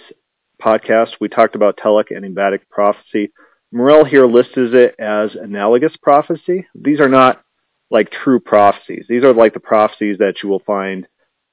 [0.61, 3.33] podcast, we talked about telic and ecbatic prophecy.
[3.73, 6.65] Morel here lists it as analogous prophecy.
[6.73, 7.43] These are not
[7.91, 9.03] like true prophecies.
[9.09, 11.07] These are like the prophecies that you will find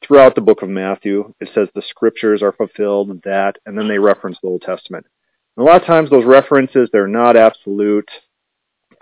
[0.07, 1.35] throughout the book of Matthew.
[1.41, 5.05] It says the scriptures are fulfilled, that, and then they reference the Old Testament.
[5.57, 8.09] And a lot of times those references, they're not absolute.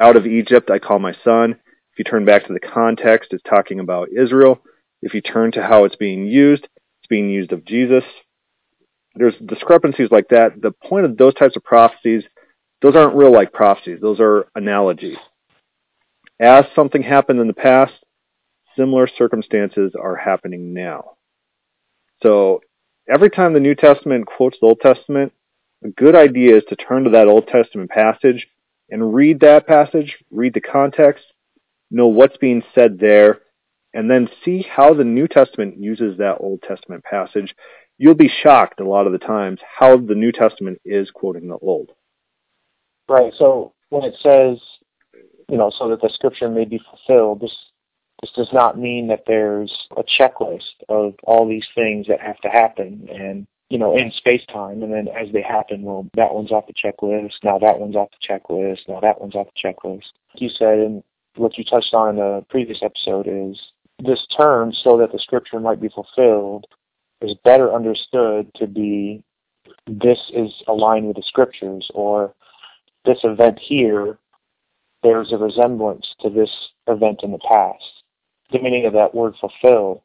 [0.00, 1.60] Out of Egypt I call my son.
[1.92, 4.62] If you turn back to the context, it's talking about Israel.
[5.04, 8.04] If you turn to how it's being used, it's being used of Jesus.
[9.14, 10.62] There's discrepancies like that.
[10.62, 12.24] The point of those types of prophecies,
[12.80, 13.98] those aren't real like prophecies.
[14.00, 15.18] Those are analogies.
[16.40, 17.92] As something happened in the past,
[18.76, 21.16] similar circumstances are happening now.
[22.22, 22.62] So
[23.06, 25.34] every time the New Testament quotes the Old Testament,
[25.84, 28.46] a good idea is to turn to that Old Testament passage
[28.88, 31.24] and read that passage, read the context,
[31.90, 33.40] know what's being said there,
[33.94, 37.54] and then see how the New Testament uses that Old Testament passage,
[37.96, 41.56] you'll be shocked a lot of the times how the New Testament is quoting the
[41.56, 41.92] Old.
[43.08, 43.32] Right.
[43.38, 44.60] So when it says,
[45.48, 47.56] you know, so that the scripture may be fulfilled, this
[48.20, 52.48] this does not mean that there's a checklist of all these things that have to
[52.48, 56.52] happen and you know, in space time, and then as they happen, well, that one's
[56.52, 57.32] off the checklist.
[57.42, 58.80] Now that one's off the checklist.
[58.86, 60.12] Now that one's off the checklist.
[60.36, 61.02] You said, and
[61.36, 63.60] what you touched on in the previous episode is
[63.98, 66.66] this term, so that the scripture might be fulfilled,
[67.20, 69.22] is better understood to be
[69.86, 72.34] this is aligned with the scriptures, or
[73.04, 74.18] this event here
[75.02, 76.50] bears a resemblance to this
[76.88, 78.02] event in the past.
[78.50, 80.02] The meaning of that word fulfill,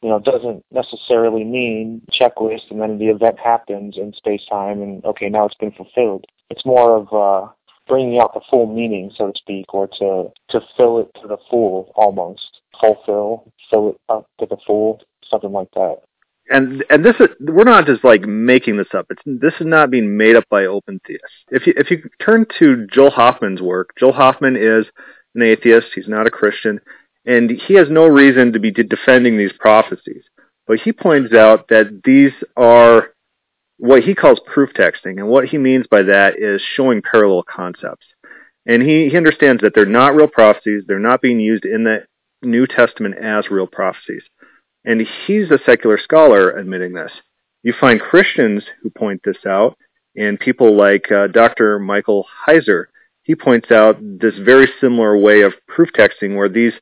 [0.00, 5.04] you know, doesn't necessarily mean checklist and then the event happens in space time and
[5.04, 6.24] okay, now it's been fulfilled.
[6.50, 7.52] It's more of uh,
[7.88, 11.38] bringing out the full meaning, so to speak, or to to fill it to the
[11.50, 15.98] full almost fulfill, fill it up to the full, something like that.
[16.48, 19.06] And and this is we're not just like making this up.
[19.10, 21.26] It's this is not being made up by open theists.
[21.50, 24.86] If you if you turn to Joel Hoffman's work, Joel Hoffman is
[25.34, 25.88] an atheist.
[25.94, 26.80] He's not a Christian,
[27.24, 30.24] and he has no reason to be defending these prophecies.
[30.66, 33.11] But he points out that these are
[33.82, 38.06] what he calls proof texting, and what he means by that is showing parallel concepts.
[38.64, 42.06] And he, he understands that they're not real prophecies, they're not being used in the
[42.42, 44.22] New Testament as real prophecies.
[44.84, 47.10] And he's a secular scholar admitting this.
[47.64, 49.76] You find Christians who point this out,
[50.14, 51.80] and people like uh, Dr.
[51.80, 52.84] Michael Heiser.
[53.24, 56.74] He points out this very similar way of proof texting where these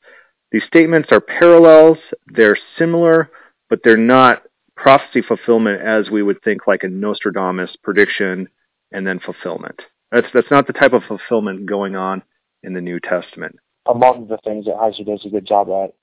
[0.52, 1.96] these statements are parallels,
[2.26, 3.30] they're similar,
[3.70, 4.42] but they're not
[4.80, 8.48] prophecy fulfillment as we would think like a Nostradamus prediction
[8.92, 9.80] and then fulfillment.
[10.10, 12.22] That's that's not the type of fulfillment going on
[12.62, 13.56] in the New Testament.
[13.86, 15.94] Among the things that Heiser does a good job at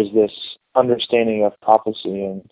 [0.00, 0.32] is this
[0.74, 2.48] understanding of prophecy and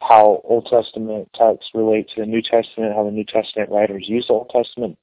[0.00, 4.26] how Old Testament texts relate to the New Testament, how the New Testament writers use
[4.26, 4.98] the Old Testament,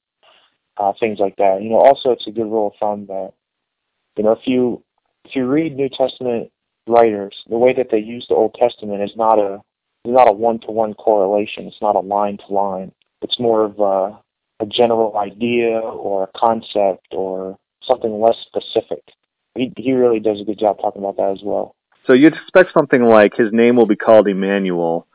[0.76, 1.62] uh, things like that.
[1.62, 3.32] You know, also it's a good rule of thumb that
[4.16, 4.82] you know if you
[5.24, 6.50] if you read New Testament
[6.88, 9.60] writers, the way that they use the Old Testament is not a
[10.08, 11.66] not a one to one correlation.
[11.66, 12.92] It's not a line to line.
[13.22, 14.18] It's more of a,
[14.62, 19.02] a general idea or a concept or something less specific.
[19.54, 21.74] He he really does a good job talking about that as well.
[22.06, 25.06] So you'd expect something like his name will be called Emmanuel.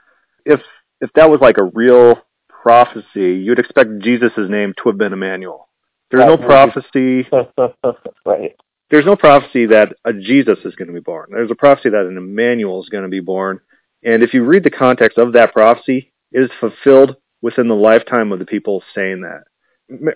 [0.45, 0.61] If
[1.01, 2.15] if that was like a real
[2.47, 5.67] prophecy, you'd expect Jesus' name to have been Emmanuel.
[6.11, 7.27] There's no prophecy.
[8.25, 8.55] right.
[8.91, 11.29] There's no prophecy that a Jesus is going to be born.
[11.31, 13.59] There's a prophecy that an Emmanuel is going to be born.
[14.04, 18.32] And if you read the context of that prophecy, it is fulfilled within the lifetime
[18.32, 19.43] of the people saying that.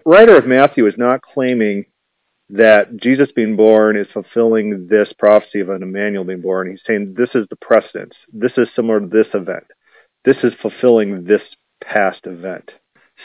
[0.06, 1.86] Writer of Matthew is not claiming
[2.50, 6.70] that Jesus being born is fulfilling this prophecy of an Emmanuel being born.
[6.70, 8.16] He's saying this is the precedence.
[8.32, 9.66] This is similar to this event.
[10.24, 11.42] This is fulfilling this
[11.84, 12.72] past event.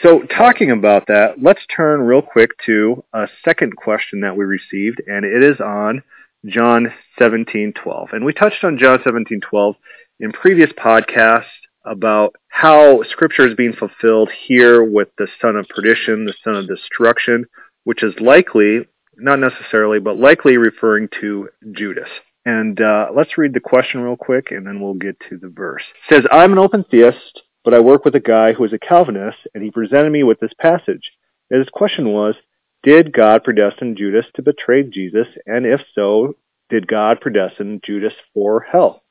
[0.01, 5.01] So talking about that, let's turn real quick to a second question that we received,
[5.07, 6.03] and it is on
[6.45, 8.11] John 17:12.
[8.11, 9.75] And we touched on John 17:12
[10.19, 11.43] in previous podcasts
[11.85, 16.67] about how scripture is being fulfilled here with the son of perdition, the son of
[16.67, 17.45] destruction,
[17.83, 18.87] which is likely
[19.17, 22.09] not necessarily, but likely referring to Judas.
[22.45, 25.83] And uh, let's read the question real quick, and then we'll get to the verse.
[26.09, 28.79] It says, I'm an open theist, but I work with a guy who is a
[28.79, 31.11] Calvinist, and he presented me with this passage.
[31.49, 32.35] And his question was,
[32.81, 35.27] did God predestine Judas to betray Jesus?
[35.45, 36.35] And if so,
[36.69, 39.02] did God predestine Judas for hell?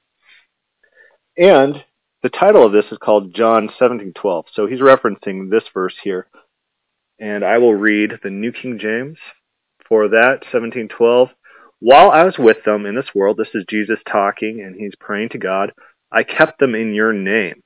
[1.42, 1.82] And
[2.22, 4.44] the title of this is called John 17:12.
[4.52, 6.28] So he's referencing this verse here.
[7.18, 9.18] And I will read the New King James
[9.88, 11.30] for that, 1712.
[11.80, 15.30] While I was with them in this world, this is Jesus talking, and he's praying
[15.30, 15.72] to God,
[16.12, 17.60] I kept them in your name.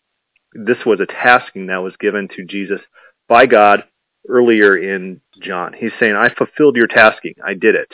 [0.54, 2.80] This was a tasking that was given to Jesus
[3.28, 3.84] by God
[4.26, 5.74] earlier in John.
[5.74, 7.34] He's saying, I fulfilled your tasking.
[7.44, 7.92] I did it.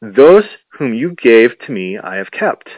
[0.00, 2.68] Those whom you gave to me, I have kept.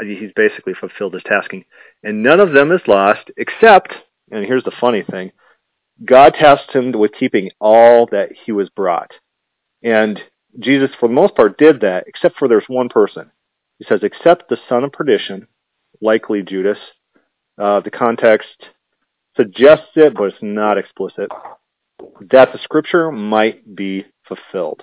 [0.00, 1.64] He's basically fulfilled his tasking.
[2.02, 3.92] And none of them is lost except,
[4.30, 5.32] and here's the funny thing,
[6.04, 9.10] God tasked him with keeping all that he was brought.
[9.82, 10.20] And
[10.58, 13.30] Jesus, for the most part, did that, except for there's one person.
[13.78, 15.46] He says, except the son of perdition,
[16.00, 16.78] likely Judas.
[17.58, 18.48] Uh, the context
[19.36, 21.30] suggests it, but it's not explicit.
[22.30, 24.82] That the scripture might be fulfilled.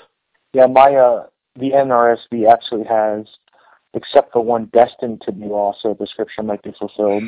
[0.53, 3.25] Yeah, my uh, the NRSV actually has,
[3.93, 7.23] except for one destined to be lost, so the scripture might be fulfilled.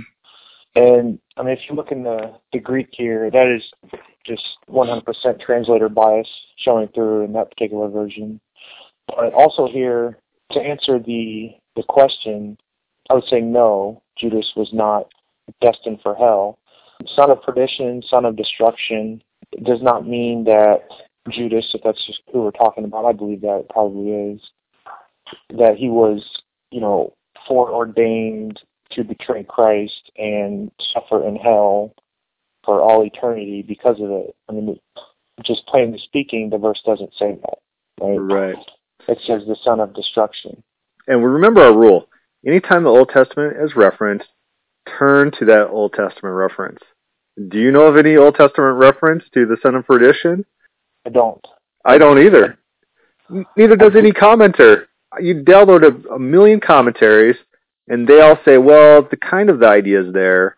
[0.76, 3.64] And I mean, if you look in the, the Greek here, that is
[4.26, 8.40] just 100% translator bias showing through in that particular version.
[9.08, 10.18] But also here,
[10.52, 12.58] to answer the the question,
[13.10, 15.08] I would say no, Judas was not
[15.62, 16.60] destined for hell.
[17.16, 19.22] Son of perdition, son of destruction,
[19.64, 20.82] does not mean that
[21.30, 24.42] Judas, if that's just who we're talking about, I believe that it probably is,
[25.58, 26.24] that he was,
[26.72, 27.14] you know,
[27.48, 28.60] foreordained
[28.92, 31.94] to betray Christ and suffer in hell
[32.64, 34.36] for all eternity because of it.
[34.50, 34.80] I mean,
[35.44, 37.60] just plainly speaking, the verse doesn't say that.
[38.00, 38.56] Right.
[38.56, 38.66] Right.
[39.08, 40.64] It says the son of destruction.
[41.08, 42.08] And we remember our rule.
[42.46, 44.28] Anytime the Old Testament is referenced,
[44.98, 46.80] turn to that Old Testament reference.
[47.50, 50.46] Do you know of any Old Testament reference to the son of perdition?
[51.06, 51.46] I don't.
[51.86, 52.60] I don't either.
[53.58, 54.86] Neither does any commenter.
[55.20, 57.36] You download a, a million commentaries,
[57.88, 60.58] and they all say, well, the kind of the idea is there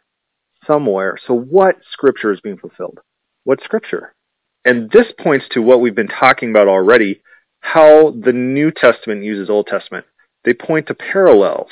[0.67, 1.17] somewhere.
[1.27, 2.99] So what scripture is being fulfilled?
[3.43, 4.13] What scripture?
[4.65, 7.21] And this points to what we've been talking about already,
[7.59, 10.05] how the New Testament uses Old Testament.
[10.45, 11.71] They point to parallels.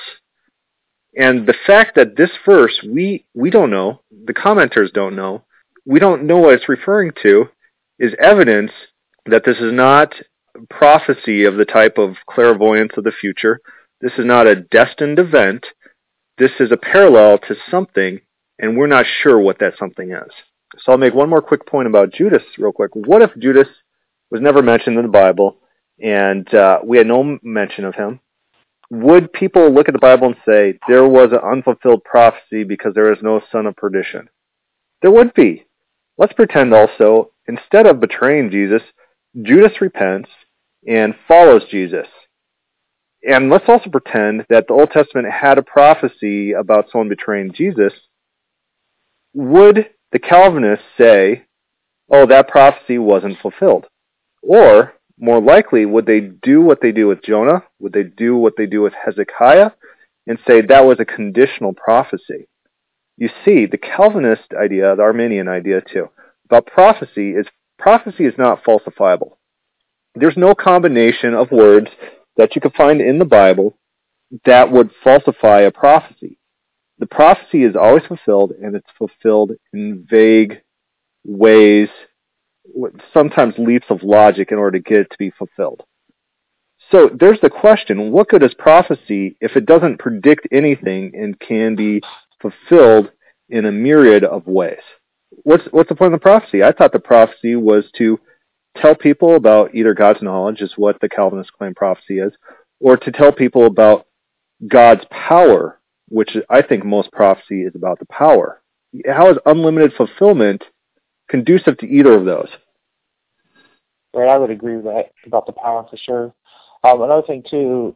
[1.16, 5.44] And the fact that this verse, we, we don't know, the commenters don't know,
[5.86, 7.46] we don't know what it's referring to,
[8.00, 8.72] is evidence
[9.26, 10.14] that this is not
[10.70, 13.60] prophecy of the type of clairvoyance of the future.
[14.00, 15.66] This is not a destined event.
[16.38, 18.20] This is a parallel to something
[18.60, 20.32] and we're not sure what that something is.
[20.80, 22.92] So I'll make one more quick point about Judas real quick.
[22.94, 23.68] What if Judas
[24.30, 25.58] was never mentioned in the Bible
[26.00, 28.20] and uh, we had no mention of him?
[28.92, 33.12] would people look at the Bible and say there was an unfulfilled prophecy because there
[33.12, 34.28] is no son of perdition?
[35.02, 35.66] There would be.
[36.18, 38.82] Let's pretend also, instead of betraying Jesus,
[39.42, 40.30] Judas repents
[40.88, 42.08] and follows Jesus.
[43.24, 47.94] And let's also pretend that the Old Testament had a prophecy about someone betraying Jesus.
[49.34, 51.46] Would the Calvinists say,
[52.10, 53.86] oh, that prophecy wasn't fulfilled?
[54.42, 57.64] Or, more likely, would they do what they do with Jonah?
[57.80, 59.72] Would they do what they do with Hezekiah
[60.26, 62.48] and say that was a conditional prophecy?
[63.18, 66.10] You see, the Calvinist idea, the Arminian idea too,
[66.46, 67.46] about prophecy is
[67.78, 69.34] prophecy is not falsifiable.
[70.16, 71.88] There's no combination of words
[72.38, 73.78] that you could find in the Bible
[74.46, 76.38] that would falsify a prophecy.
[77.00, 80.62] The prophecy is always fulfilled, and it's fulfilled in vague
[81.24, 81.90] ways,
[83.14, 85.82] sometimes leaps of logic in order to get it to be fulfilled.
[86.92, 91.76] So there's the question, what good is prophecy if it doesn't predict anything and can
[91.76, 92.02] be
[92.42, 93.12] fulfilled
[93.50, 94.82] in a myriad of ways?
[95.44, 96.64] What's, what's the point of the prophecy?
[96.64, 98.20] I thought the prophecy was to
[98.78, 102.32] tell people about either God's knowledge, is what the Calvinists claim prophecy is,
[102.80, 104.08] or to tell people about
[104.68, 108.62] God's power, which I think most prophecy is about the power.
[109.08, 110.64] How is unlimited fulfillment
[111.30, 112.50] conducive to either of those?
[114.14, 116.34] Right, I would agree with that about the power for sure.
[116.84, 117.96] Um, another thing too,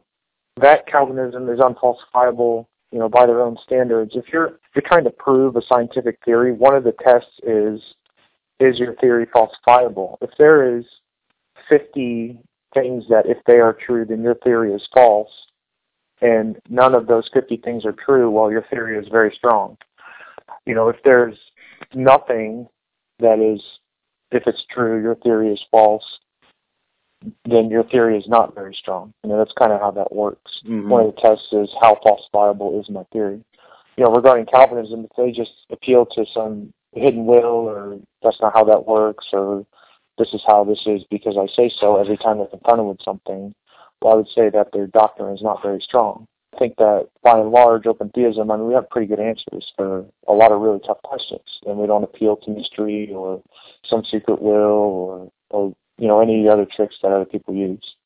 [0.60, 4.12] that Calvinism is unfalsifiable, you know, by their own standards.
[4.14, 7.82] If you're if you're trying to prove a scientific theory, one of the tests is
[8.60, 10.16] is your theory falsifiable?
[10.20, 10.84] If there is
[11.68, 12.38] 50
[12.74, 15.30] things that if they are true, then your theory is false,
[16.20, 19.76] and none of those 50 things are true, well, your theory is very strong.
[20.64, 21.36] You know, if there's
[21.94, 22.68] nothing
[23.18, 23.62] that is,
[24.30, 26.18] if it's true, your theory is false,
[27.44, 29.12] then your theory is not very strong.
[29.24, 30.60] You know, that's kind of how that works.
[30.66, 30.88] Mm-hmm.
[30.88, 33.42] One of the tests is how falsifiable is my theory.
[33.96, 38.54] You know, regarding Calvinism, if they just appeal to some hidden will or that's not
[38.54, 39.64] how that works or
[40.18, 43.54] this is how this is because I say so every time they're confronted with something,
[44.00, 46.26] well, I would say that their doctrine is not very strong.
[46.54, 49.70] I think that by and large, open theism, I mean, we have pretty good answers
[49.76, 53.42] for a lot of really tough questions, and we don't appeal to mystery or
[53.84, 57.96] some secret will or, or you know, any other tricks that other people use.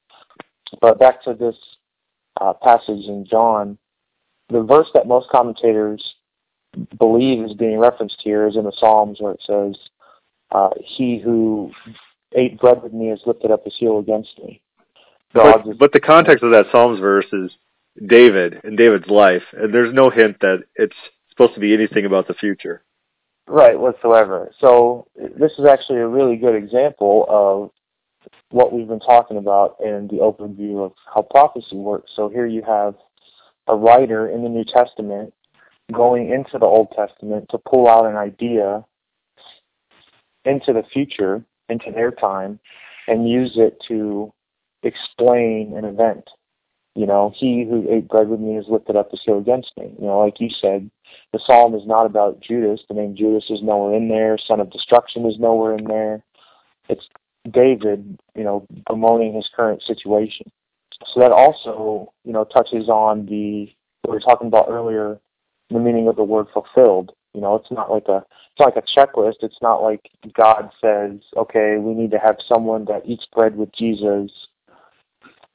[0.80, 1.57] But back to this
[2.41, 3.78] uh, passage in John,
[4.49, 6.14] the verse that most commentators
[6.99, 9.77] believe is being referenced here is in the Psalms where it says,
[10.53, 11.73] uh, "He who
[12.35, 14.61] ate bread with me has lifted up his heel against me."
[15.33, 17.51] But, is, but the context of that Psalms verse is
[18.07, 20.97] David and David's life, and there's no hint that it's
[21.29, 22.83] supposed to be anything about the future.
[23.47, 24.53] Right, whatsoever.
[24.61, 27.71] So this is actually a really good example of
[28.51, 32.12] what we've been talking about in the open view of how prophecy works.
[32.14, 32.95] So here you have
[33.66, 35.33] a writer in the New Testament
[35.91, 38.84] going into the Old Testament to pull out an idea
[40.45, 42.59] into the future, into their time,
[43.07, 44.32] and use it to
[44.82, 46.28] explain an event.
[46.95, 49.93] You know, he who ate bread with me has lifted up his heel against me.
[49.99, 50.91] You know, like you said,
[51.32, 52.80] the psalm is not about Judas.
[52.88, 54.36] The name Judas is nowhere in there.
[54.38, 56.24] Son of destruction is nowhere in there.
[56.88, 57.07] It's
[57.49, 60.51] David, you know, bemoaning his current situation.
[61.07, 63.72] So that also, you know, touches on the
[64.03, 65.20] what we were talking about earlier,
[65.71, 67.12] the meaning of the word fulfilled.
[67.35, 69.43] You know, it's not like a it's not like a checklist.
[69.43, 73.73] It's not like God says, okay, we need to have someone that eats bread with
[73.73, 74.31] Jesus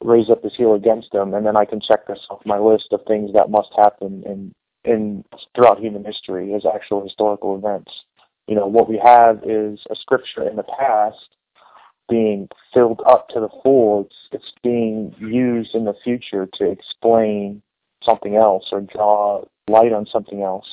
[0.03, 2.89] raise up his heel against them, and then I can check this off my list
[2.91, 4.53] of things that must happen in
[4.83, 5.23] in
[5.55, 7.91] throughout human history as actual historical events.
[8.47, 11.29] You know, what we have is a scripture in the past
[12.07, 14.05] being filled up to the full.
[14.05, 17.61] It's it's being used in the future to explain
[18.05, 20.67] something else or draw light on something else.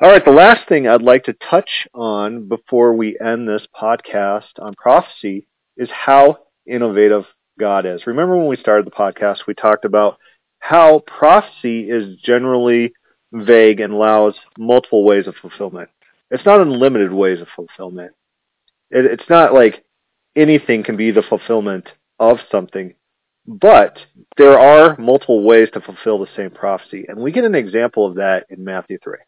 [0.00, 4.60] All right, the last thing I'd like to touch on before we end this podcast
[4.60, 5.46] on prophecy
[5.76, 7.24] is how innovative
[7.58, 8.06] God is.
[8.06, 10.18] Remember when we started the podcast, we talked about
[10.58, 12.92] how prophecy is generally
[13.32, 15.88] vague and allows multiple ways of fulfillment.
[16.30, 18.12] It's not unlimited ways of fulfillment.
[18.90, 19.84] It, it's not like
[20.36, 22.94] anything can be the fulfillment of something.
[23.46, 23.98] But
[24.36, 28.16] there are multiple ways to fulfill the same prophecy, and we get an example of
[28.16, 29.18] that in Matthew 3.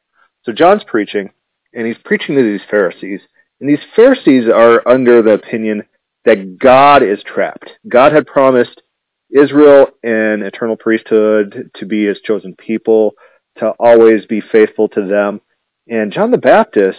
[0.44, 1.30] So John's preaching,
[1.72, 3.20] and he's preaching to these Pharisees,
[3.60, 5.84] and these Pharisees are under the opinion
[6.24, 7.70] that God is trapped.
[7.88, 8.82] God had promised
[9.30, 13.12] Israel an eternal priesthood to be his chosen people,
[13.58, 15.40] to always be faithful to them.
[15.88, 16.98] And John the Baptist,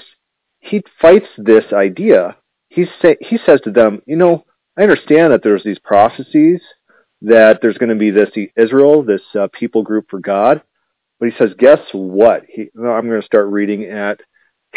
[0.59, 2.37] he fights this idea.
[2.69, 4.45] He, say, he says to them, you know,
[4.77, 6.61] I understand that there's these prophecies
[7.21, 10.61] that there's going to be this Israel, this uh, people group for God.
[11.19, 12.43] But he says, guess what?
[12.47, 14.21] He, I'm going to start reading at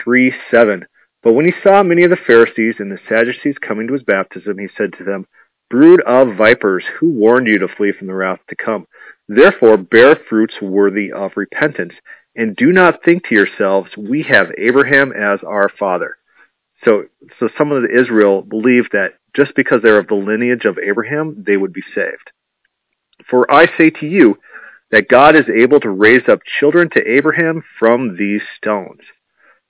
[0.03, 0.85] 3 7.
[1.23, 4.59] But when he saw many of the Pharisees and the Sadducees coming to his baptism,
[4.59, 5.27] he said to them,
[5.71, 8.87] Brood of vipers, who warned you to flee from the wrath to come?
[9.29, 11.95] Therefore bear fruits worthy of repentance,
[12.35, 16.17] and do not think to yourselves, We have Abraham as our father.
[16.85, 17.05] So,
[17.39, 21.43] so some of the Israel believed that just because they're of the lineage of Abraham,
[21.47, 22.31] they would be saved.
[23.29, 24.37] For I say to you
[24.91, 29.01] that God is able to raise up children to Abraham from these stones.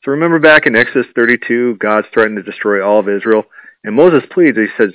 [0.04, 3.44] So remember back in Exodus 32, God's threatened to destroy all of Israel,
[3.84, 4.92] and Moses pleads, he says,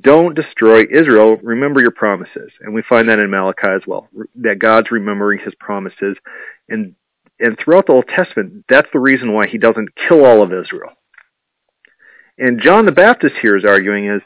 [0.00, 2.50] don't destroy Israel, remember your promises.
[2.60, 6.16] And we find that in Malachi as well, that God's remembering his promises.
[6.68, 6.94] And,
[7.40, 10.92] and throughout the Old Testament, that's the reason why he doesn't kill all of Israel.
[12.38, 14.22] And John the Baptist here is arguing is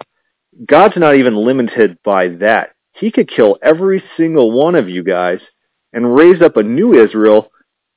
[0.66, 2.74] God's not even limited by that.
[2.94, 5.40] He could kill every single one of you guys
[5.94, 7.50] and raise up a new Israel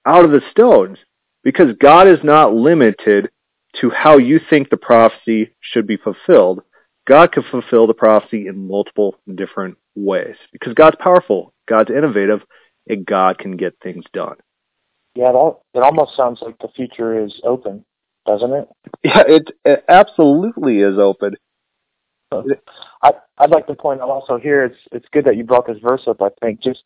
[0.06, 0.98] out of the stones
[1.44, 3.30] because God is not limited
[3.82, 6.62] to how you think the prophecy should be fulfilled.
[7.08, 12.40] God can fulfill the prophecy in multiple different ways because God's powerful, God's innovative,
[12.88, 14.38] and God can get things done.
[15.14, 17.86] Yeah, it, almost sounds like the future is open
[18.26, 18.68] doesn't it?
[19.04, 21.36] Yeah, it, it absolutely is open.
[22.32, 25.78] I, I'd like to point out also here, it's it's good that you brought this
[25.82, 26.22] verse up.
[26.22, 26.84] I think just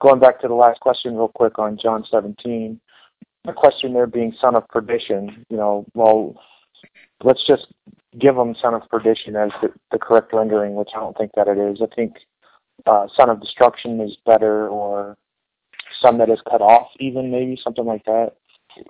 [0.00, 2.80] going back to the last question real quick on John 17,
[3.44, 5.46] the question there being son of perdition.
[5.48, 6.36] You know, well,
[7.24, 7.66] let's just
[8.18, 11.48] give them son of perdition as the, the correct rendering, which I don't think that
[11.48, 11.80] it is.
[11.82, 12.16] I think
[12.86, 15.16] uh, son of destruction is better, or
[16.00, 18.34] son that is cut off, even maybe something like that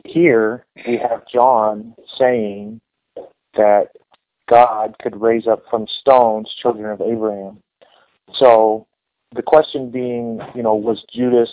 [0.04, 2.80] here we have John saying
[3.54, 3.88] that
[4.48, 7.62] God could raise up from stones children of Abraham.
[8.34, 8.86] So
[9.34, 11.50] the question being, you know, was Judas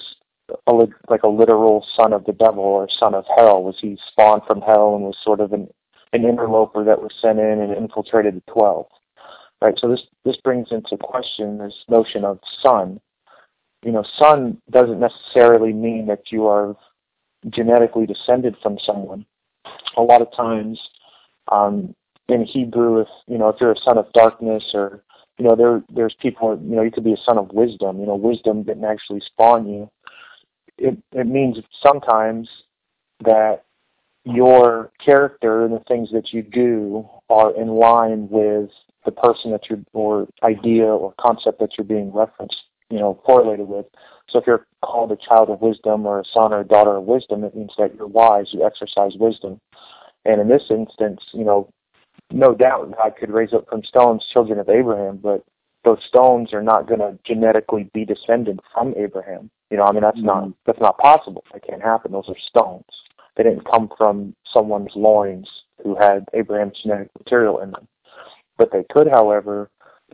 [0.67, 0.73] a,
[1.09, 3.63] like a literal son of the devil or son of hell?
[3.63, 5.67] Was he spawned from hell and was sort of an,
[6.13, 8.87] an interloper that was sent in and infiltrated the twelve?
[9.61, 9.77] Right.
[9.77, 12.99] So this this brings into question this notion of son.
[13.83, 16.75] You know, son doesn't necessarily mean that you are
[17.49, 19.25] genetically descended from someone.
[19.97, 20.79] A lot of times,
[21.51, 21.95] um,
[22.27, 25.03] in Hebrew, if you know if you're a son of darkness or
[25.37, 27.99] you know there there's people you know you could be a son of wisdom.
[27.99, 29.89] You know, wisdom didn't actually spawn you.
[30.77, 32.49] It it means sometimes
[33.23, 33.63] that
[34.25, 38.69] your character and the things that you do are in line with
[39.05, 43.67] the person that you're or idea or concept that you're being referenced, you know, correlated
[43.67, 43.85] with.
[44.29, 47.03] So if you're called a child of wisdom or a son or a daughter of
[47.03, 49.59] wisdom, it means that you're wise, you exercise wisdom.
[50.25, 51.69] And in this instance, you know,
[52.31, 55.43] no doubt God could raise up from stones children of Abraham, but
[55.83, 59.49] those stones are not going to genetically be descended from Abraham.
[59.71, 60.25] You know, I mean that's mm-hmm.
[60.27, 61.43] not that's not possible.
[61.53, 62.11] That can't happen.
[62.11, 62.85] Those are stones.
[63.35, 65.47] They didn't come from someone's loins
[65.83, 67.87] who had Abraham's genetic material in them.
[68.57, 69.69] But they could, however,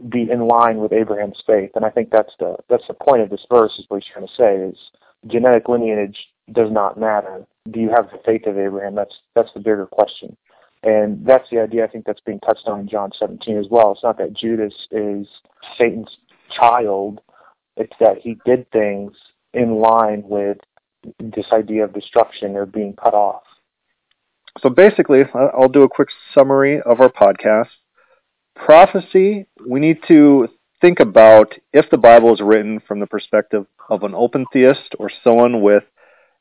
[0.09, 1.71] be in line with Abraham's faith.
[1.75, 4.27] And I think that's the that's the point of this verse is what he's trying
[4.27, 4.77] to say is
[5.27, 6.17] genetic lineage
[6.51, 7.45] does not matter.
[7.71, 8.95] Do you have the faith of Abraham?
[8.95, 10.37] That's that's the bigger question.
[10.83, 13.93] And that's the idea I think that's being touched on in John 17 as well.
[13.93, 15.27] It's not that Judas is
[15.77, 16.15] Satan's
[16.55, 17.21] child.
[17.75, 19.13] It's that he did things
[19.53, 20.57] in line with
[21.19, 23.41] this idea of destruction or being cut off.
[24.61, 27.67] So basically, I'll do a quick summary of our podcast
[28.55, 30.47] prophecy, we need to
[30.81, 35.11] think about if the Bible is written from the perspective of an open theist or
[35.23, 35.83] someone with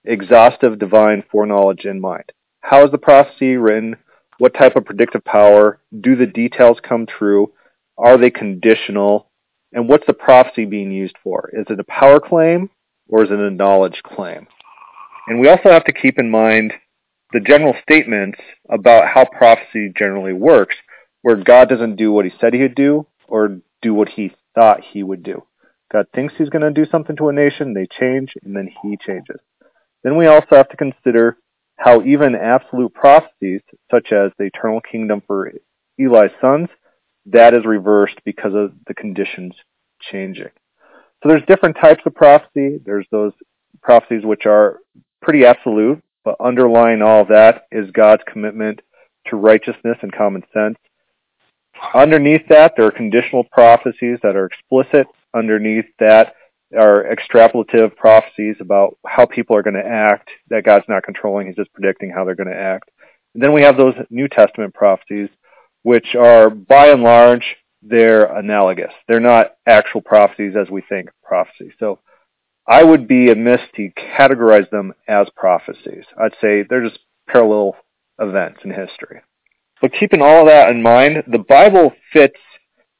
[0.04, 2.24] exhaustive divine foreknowledge in mind.
[2.60, 3.96] How is the prophecy written?
[4.38, 5.80] What type of predictive power?
[6.00, 7.52] Do the details come true?
[7.96, 9.30] Are they conditional?
[9.72, 11.50] And what's the prophecy being used for?
[11.52, 12.70] Is it a power claim
[13.08, 14.46] or is it a knowledge claim?
[15.26, 16.72] And we also have to keep in mind
[17.32, 18.38] the general statements
[18.70, 20.76] about how prophecy generally works
[21.24, 24.80] where God doesn't do what he said he would do or do what he thought
[24.92, 25.42] he would do.
[25.90, 28.98] God thinks he's going to do something to a nation, they change, and then he
[28.98, 29.40] changes.
[30.02, 31.38] Then we also have to consider
[31.76, 35.50] how even absolute prophecies, such as the eternal kingdom for
[35.98, 36.68] Eli's sons,
[37.24, 39.54] that is reversed because of the conditions
[40.12, 40.50] changing.
[41.22, 42.82] So there's different types of prophecy.
[42.84, 43.32] There's those
[43.82, 44.80] prophecies which are
[45.22, 48.82] pretty absolute, but underlying all that is God's commitment
[49.28, 50.76] to righteousness and common sense.
[51.94, 55.06] Underneath that, there are conditional prophecies that are explicit.
[55.34, 56.34] Underneath that
[56.76, 61.46] are extrapolative prophecies about how people are going to act that God's not controlling.
[61.46, 62.90] He's just predicting how they're going to act.
[63.34, 65.28] And then we have those New Testament prophecies,
[65.82, 68.92] which are by and large they're analogous.
[69.06, 71.72] They're not actual prophecies as we think prophecy.
[71.78, 72.00] So
[72.66, 76.04] I would be amiss to categorize them as prophecies.
[76.18, 77.76] I'd say they're just parallel
[78.18, 79.20] events in history.
[79.84, 82.38] But keeping all of that in mind, the Bible fits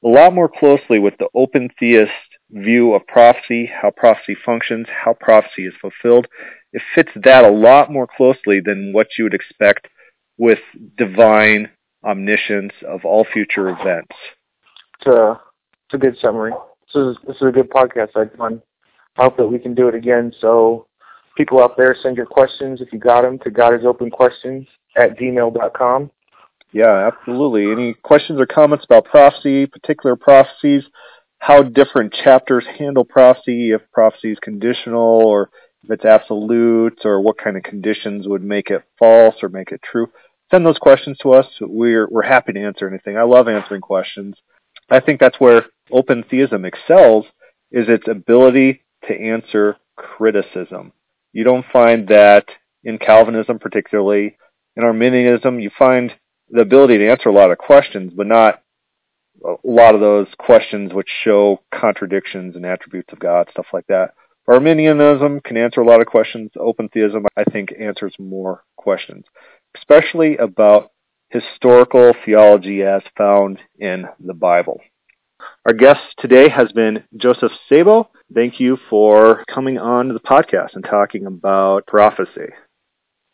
[0.05, 2.13] a lot more closely with the open theist
[2.51, 6.27] view of prophecy, how prophecy functions, how prophecy is fulfilled.
[6.75, 9.89] It fits that a lot more closely than what you would expect
[10.37, 10.59] with
[10.99, 11.71] divine
[12.05, 14.15] omniscience of all future events.
[15.01, 15.41] It's a,
[15.87, 16.53] it's a good summary.
[16.93, 18.11] This is, this is a good podcast.
[18.15, 18.59] I.
[19.17, 20.35] Hope that we can do it again.
[20.39, 20.87] So
[21.35, 24.67] people out there, send your questions if you got them to God is open questions
[24.99, 26.11] at gmail.com.
[26.75, 27.71] Yeah, absolutely.
[27.71, 30.83] Any questions or comments about prophecy, particular prophecies,
[31.39, 35.51] how different chapters handle prophecy, if prophecy is conditional or
[35.85, 39.83] if it's absolute, or what kind of conditions would make it false or make it
[39.89, 40.09] true.
[40.51, 41.47] Send those questions to us.
[41.61, 43.17] We're we're happy to answer anything.
[43.17, 44.35] I love answering questions.
[44.91, 47.25] I think that's where open theism excels
[47.71, 50.93] is its ability to answer criticism.
[51.33, 52.47] You don't find that
[52.83, 54.37] in Calvinism particularly.
[54.77, 56.13] In Arminianism, you find
[56.51, 58.63] the ability to answer a lot of questions, but not
[59.45, 64.15] a lot of those questions which show contradictions and attributes of God, stuff like that.
[64.47, 66.51] Arminianism can answer a lot of questions.
[66.59, 69.25] Open theism, I think, answers more questions,
[69.77, 70.91] especially about
[71.31, 74.81] historical theology as found in the Bible.
[75.67, 78.11] Our guest today has been Joseph Sabo.
[78.35, 82.53] Thank you for coming on to the podcast and talking about prophecy.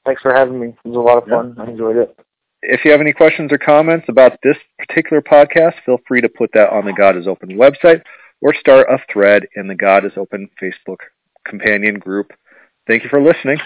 [0.06, 0.68] Thanks for having me.
[0.84, 1.54] It was a lot of fun.
[1.56, 1.64] Yeah.
[1.64, 2.18] I enjoyed it.
[2.62, 6.50] If you have any questions or comments about this particular podcast, feel free to put
[6.52, 8.02] that on the God is Open website
[8.42, 10.98] or start a thread in the God is Open Facebook
[11.46, 12.32] companion group.
[12.86, 13.58] Thank you for listening.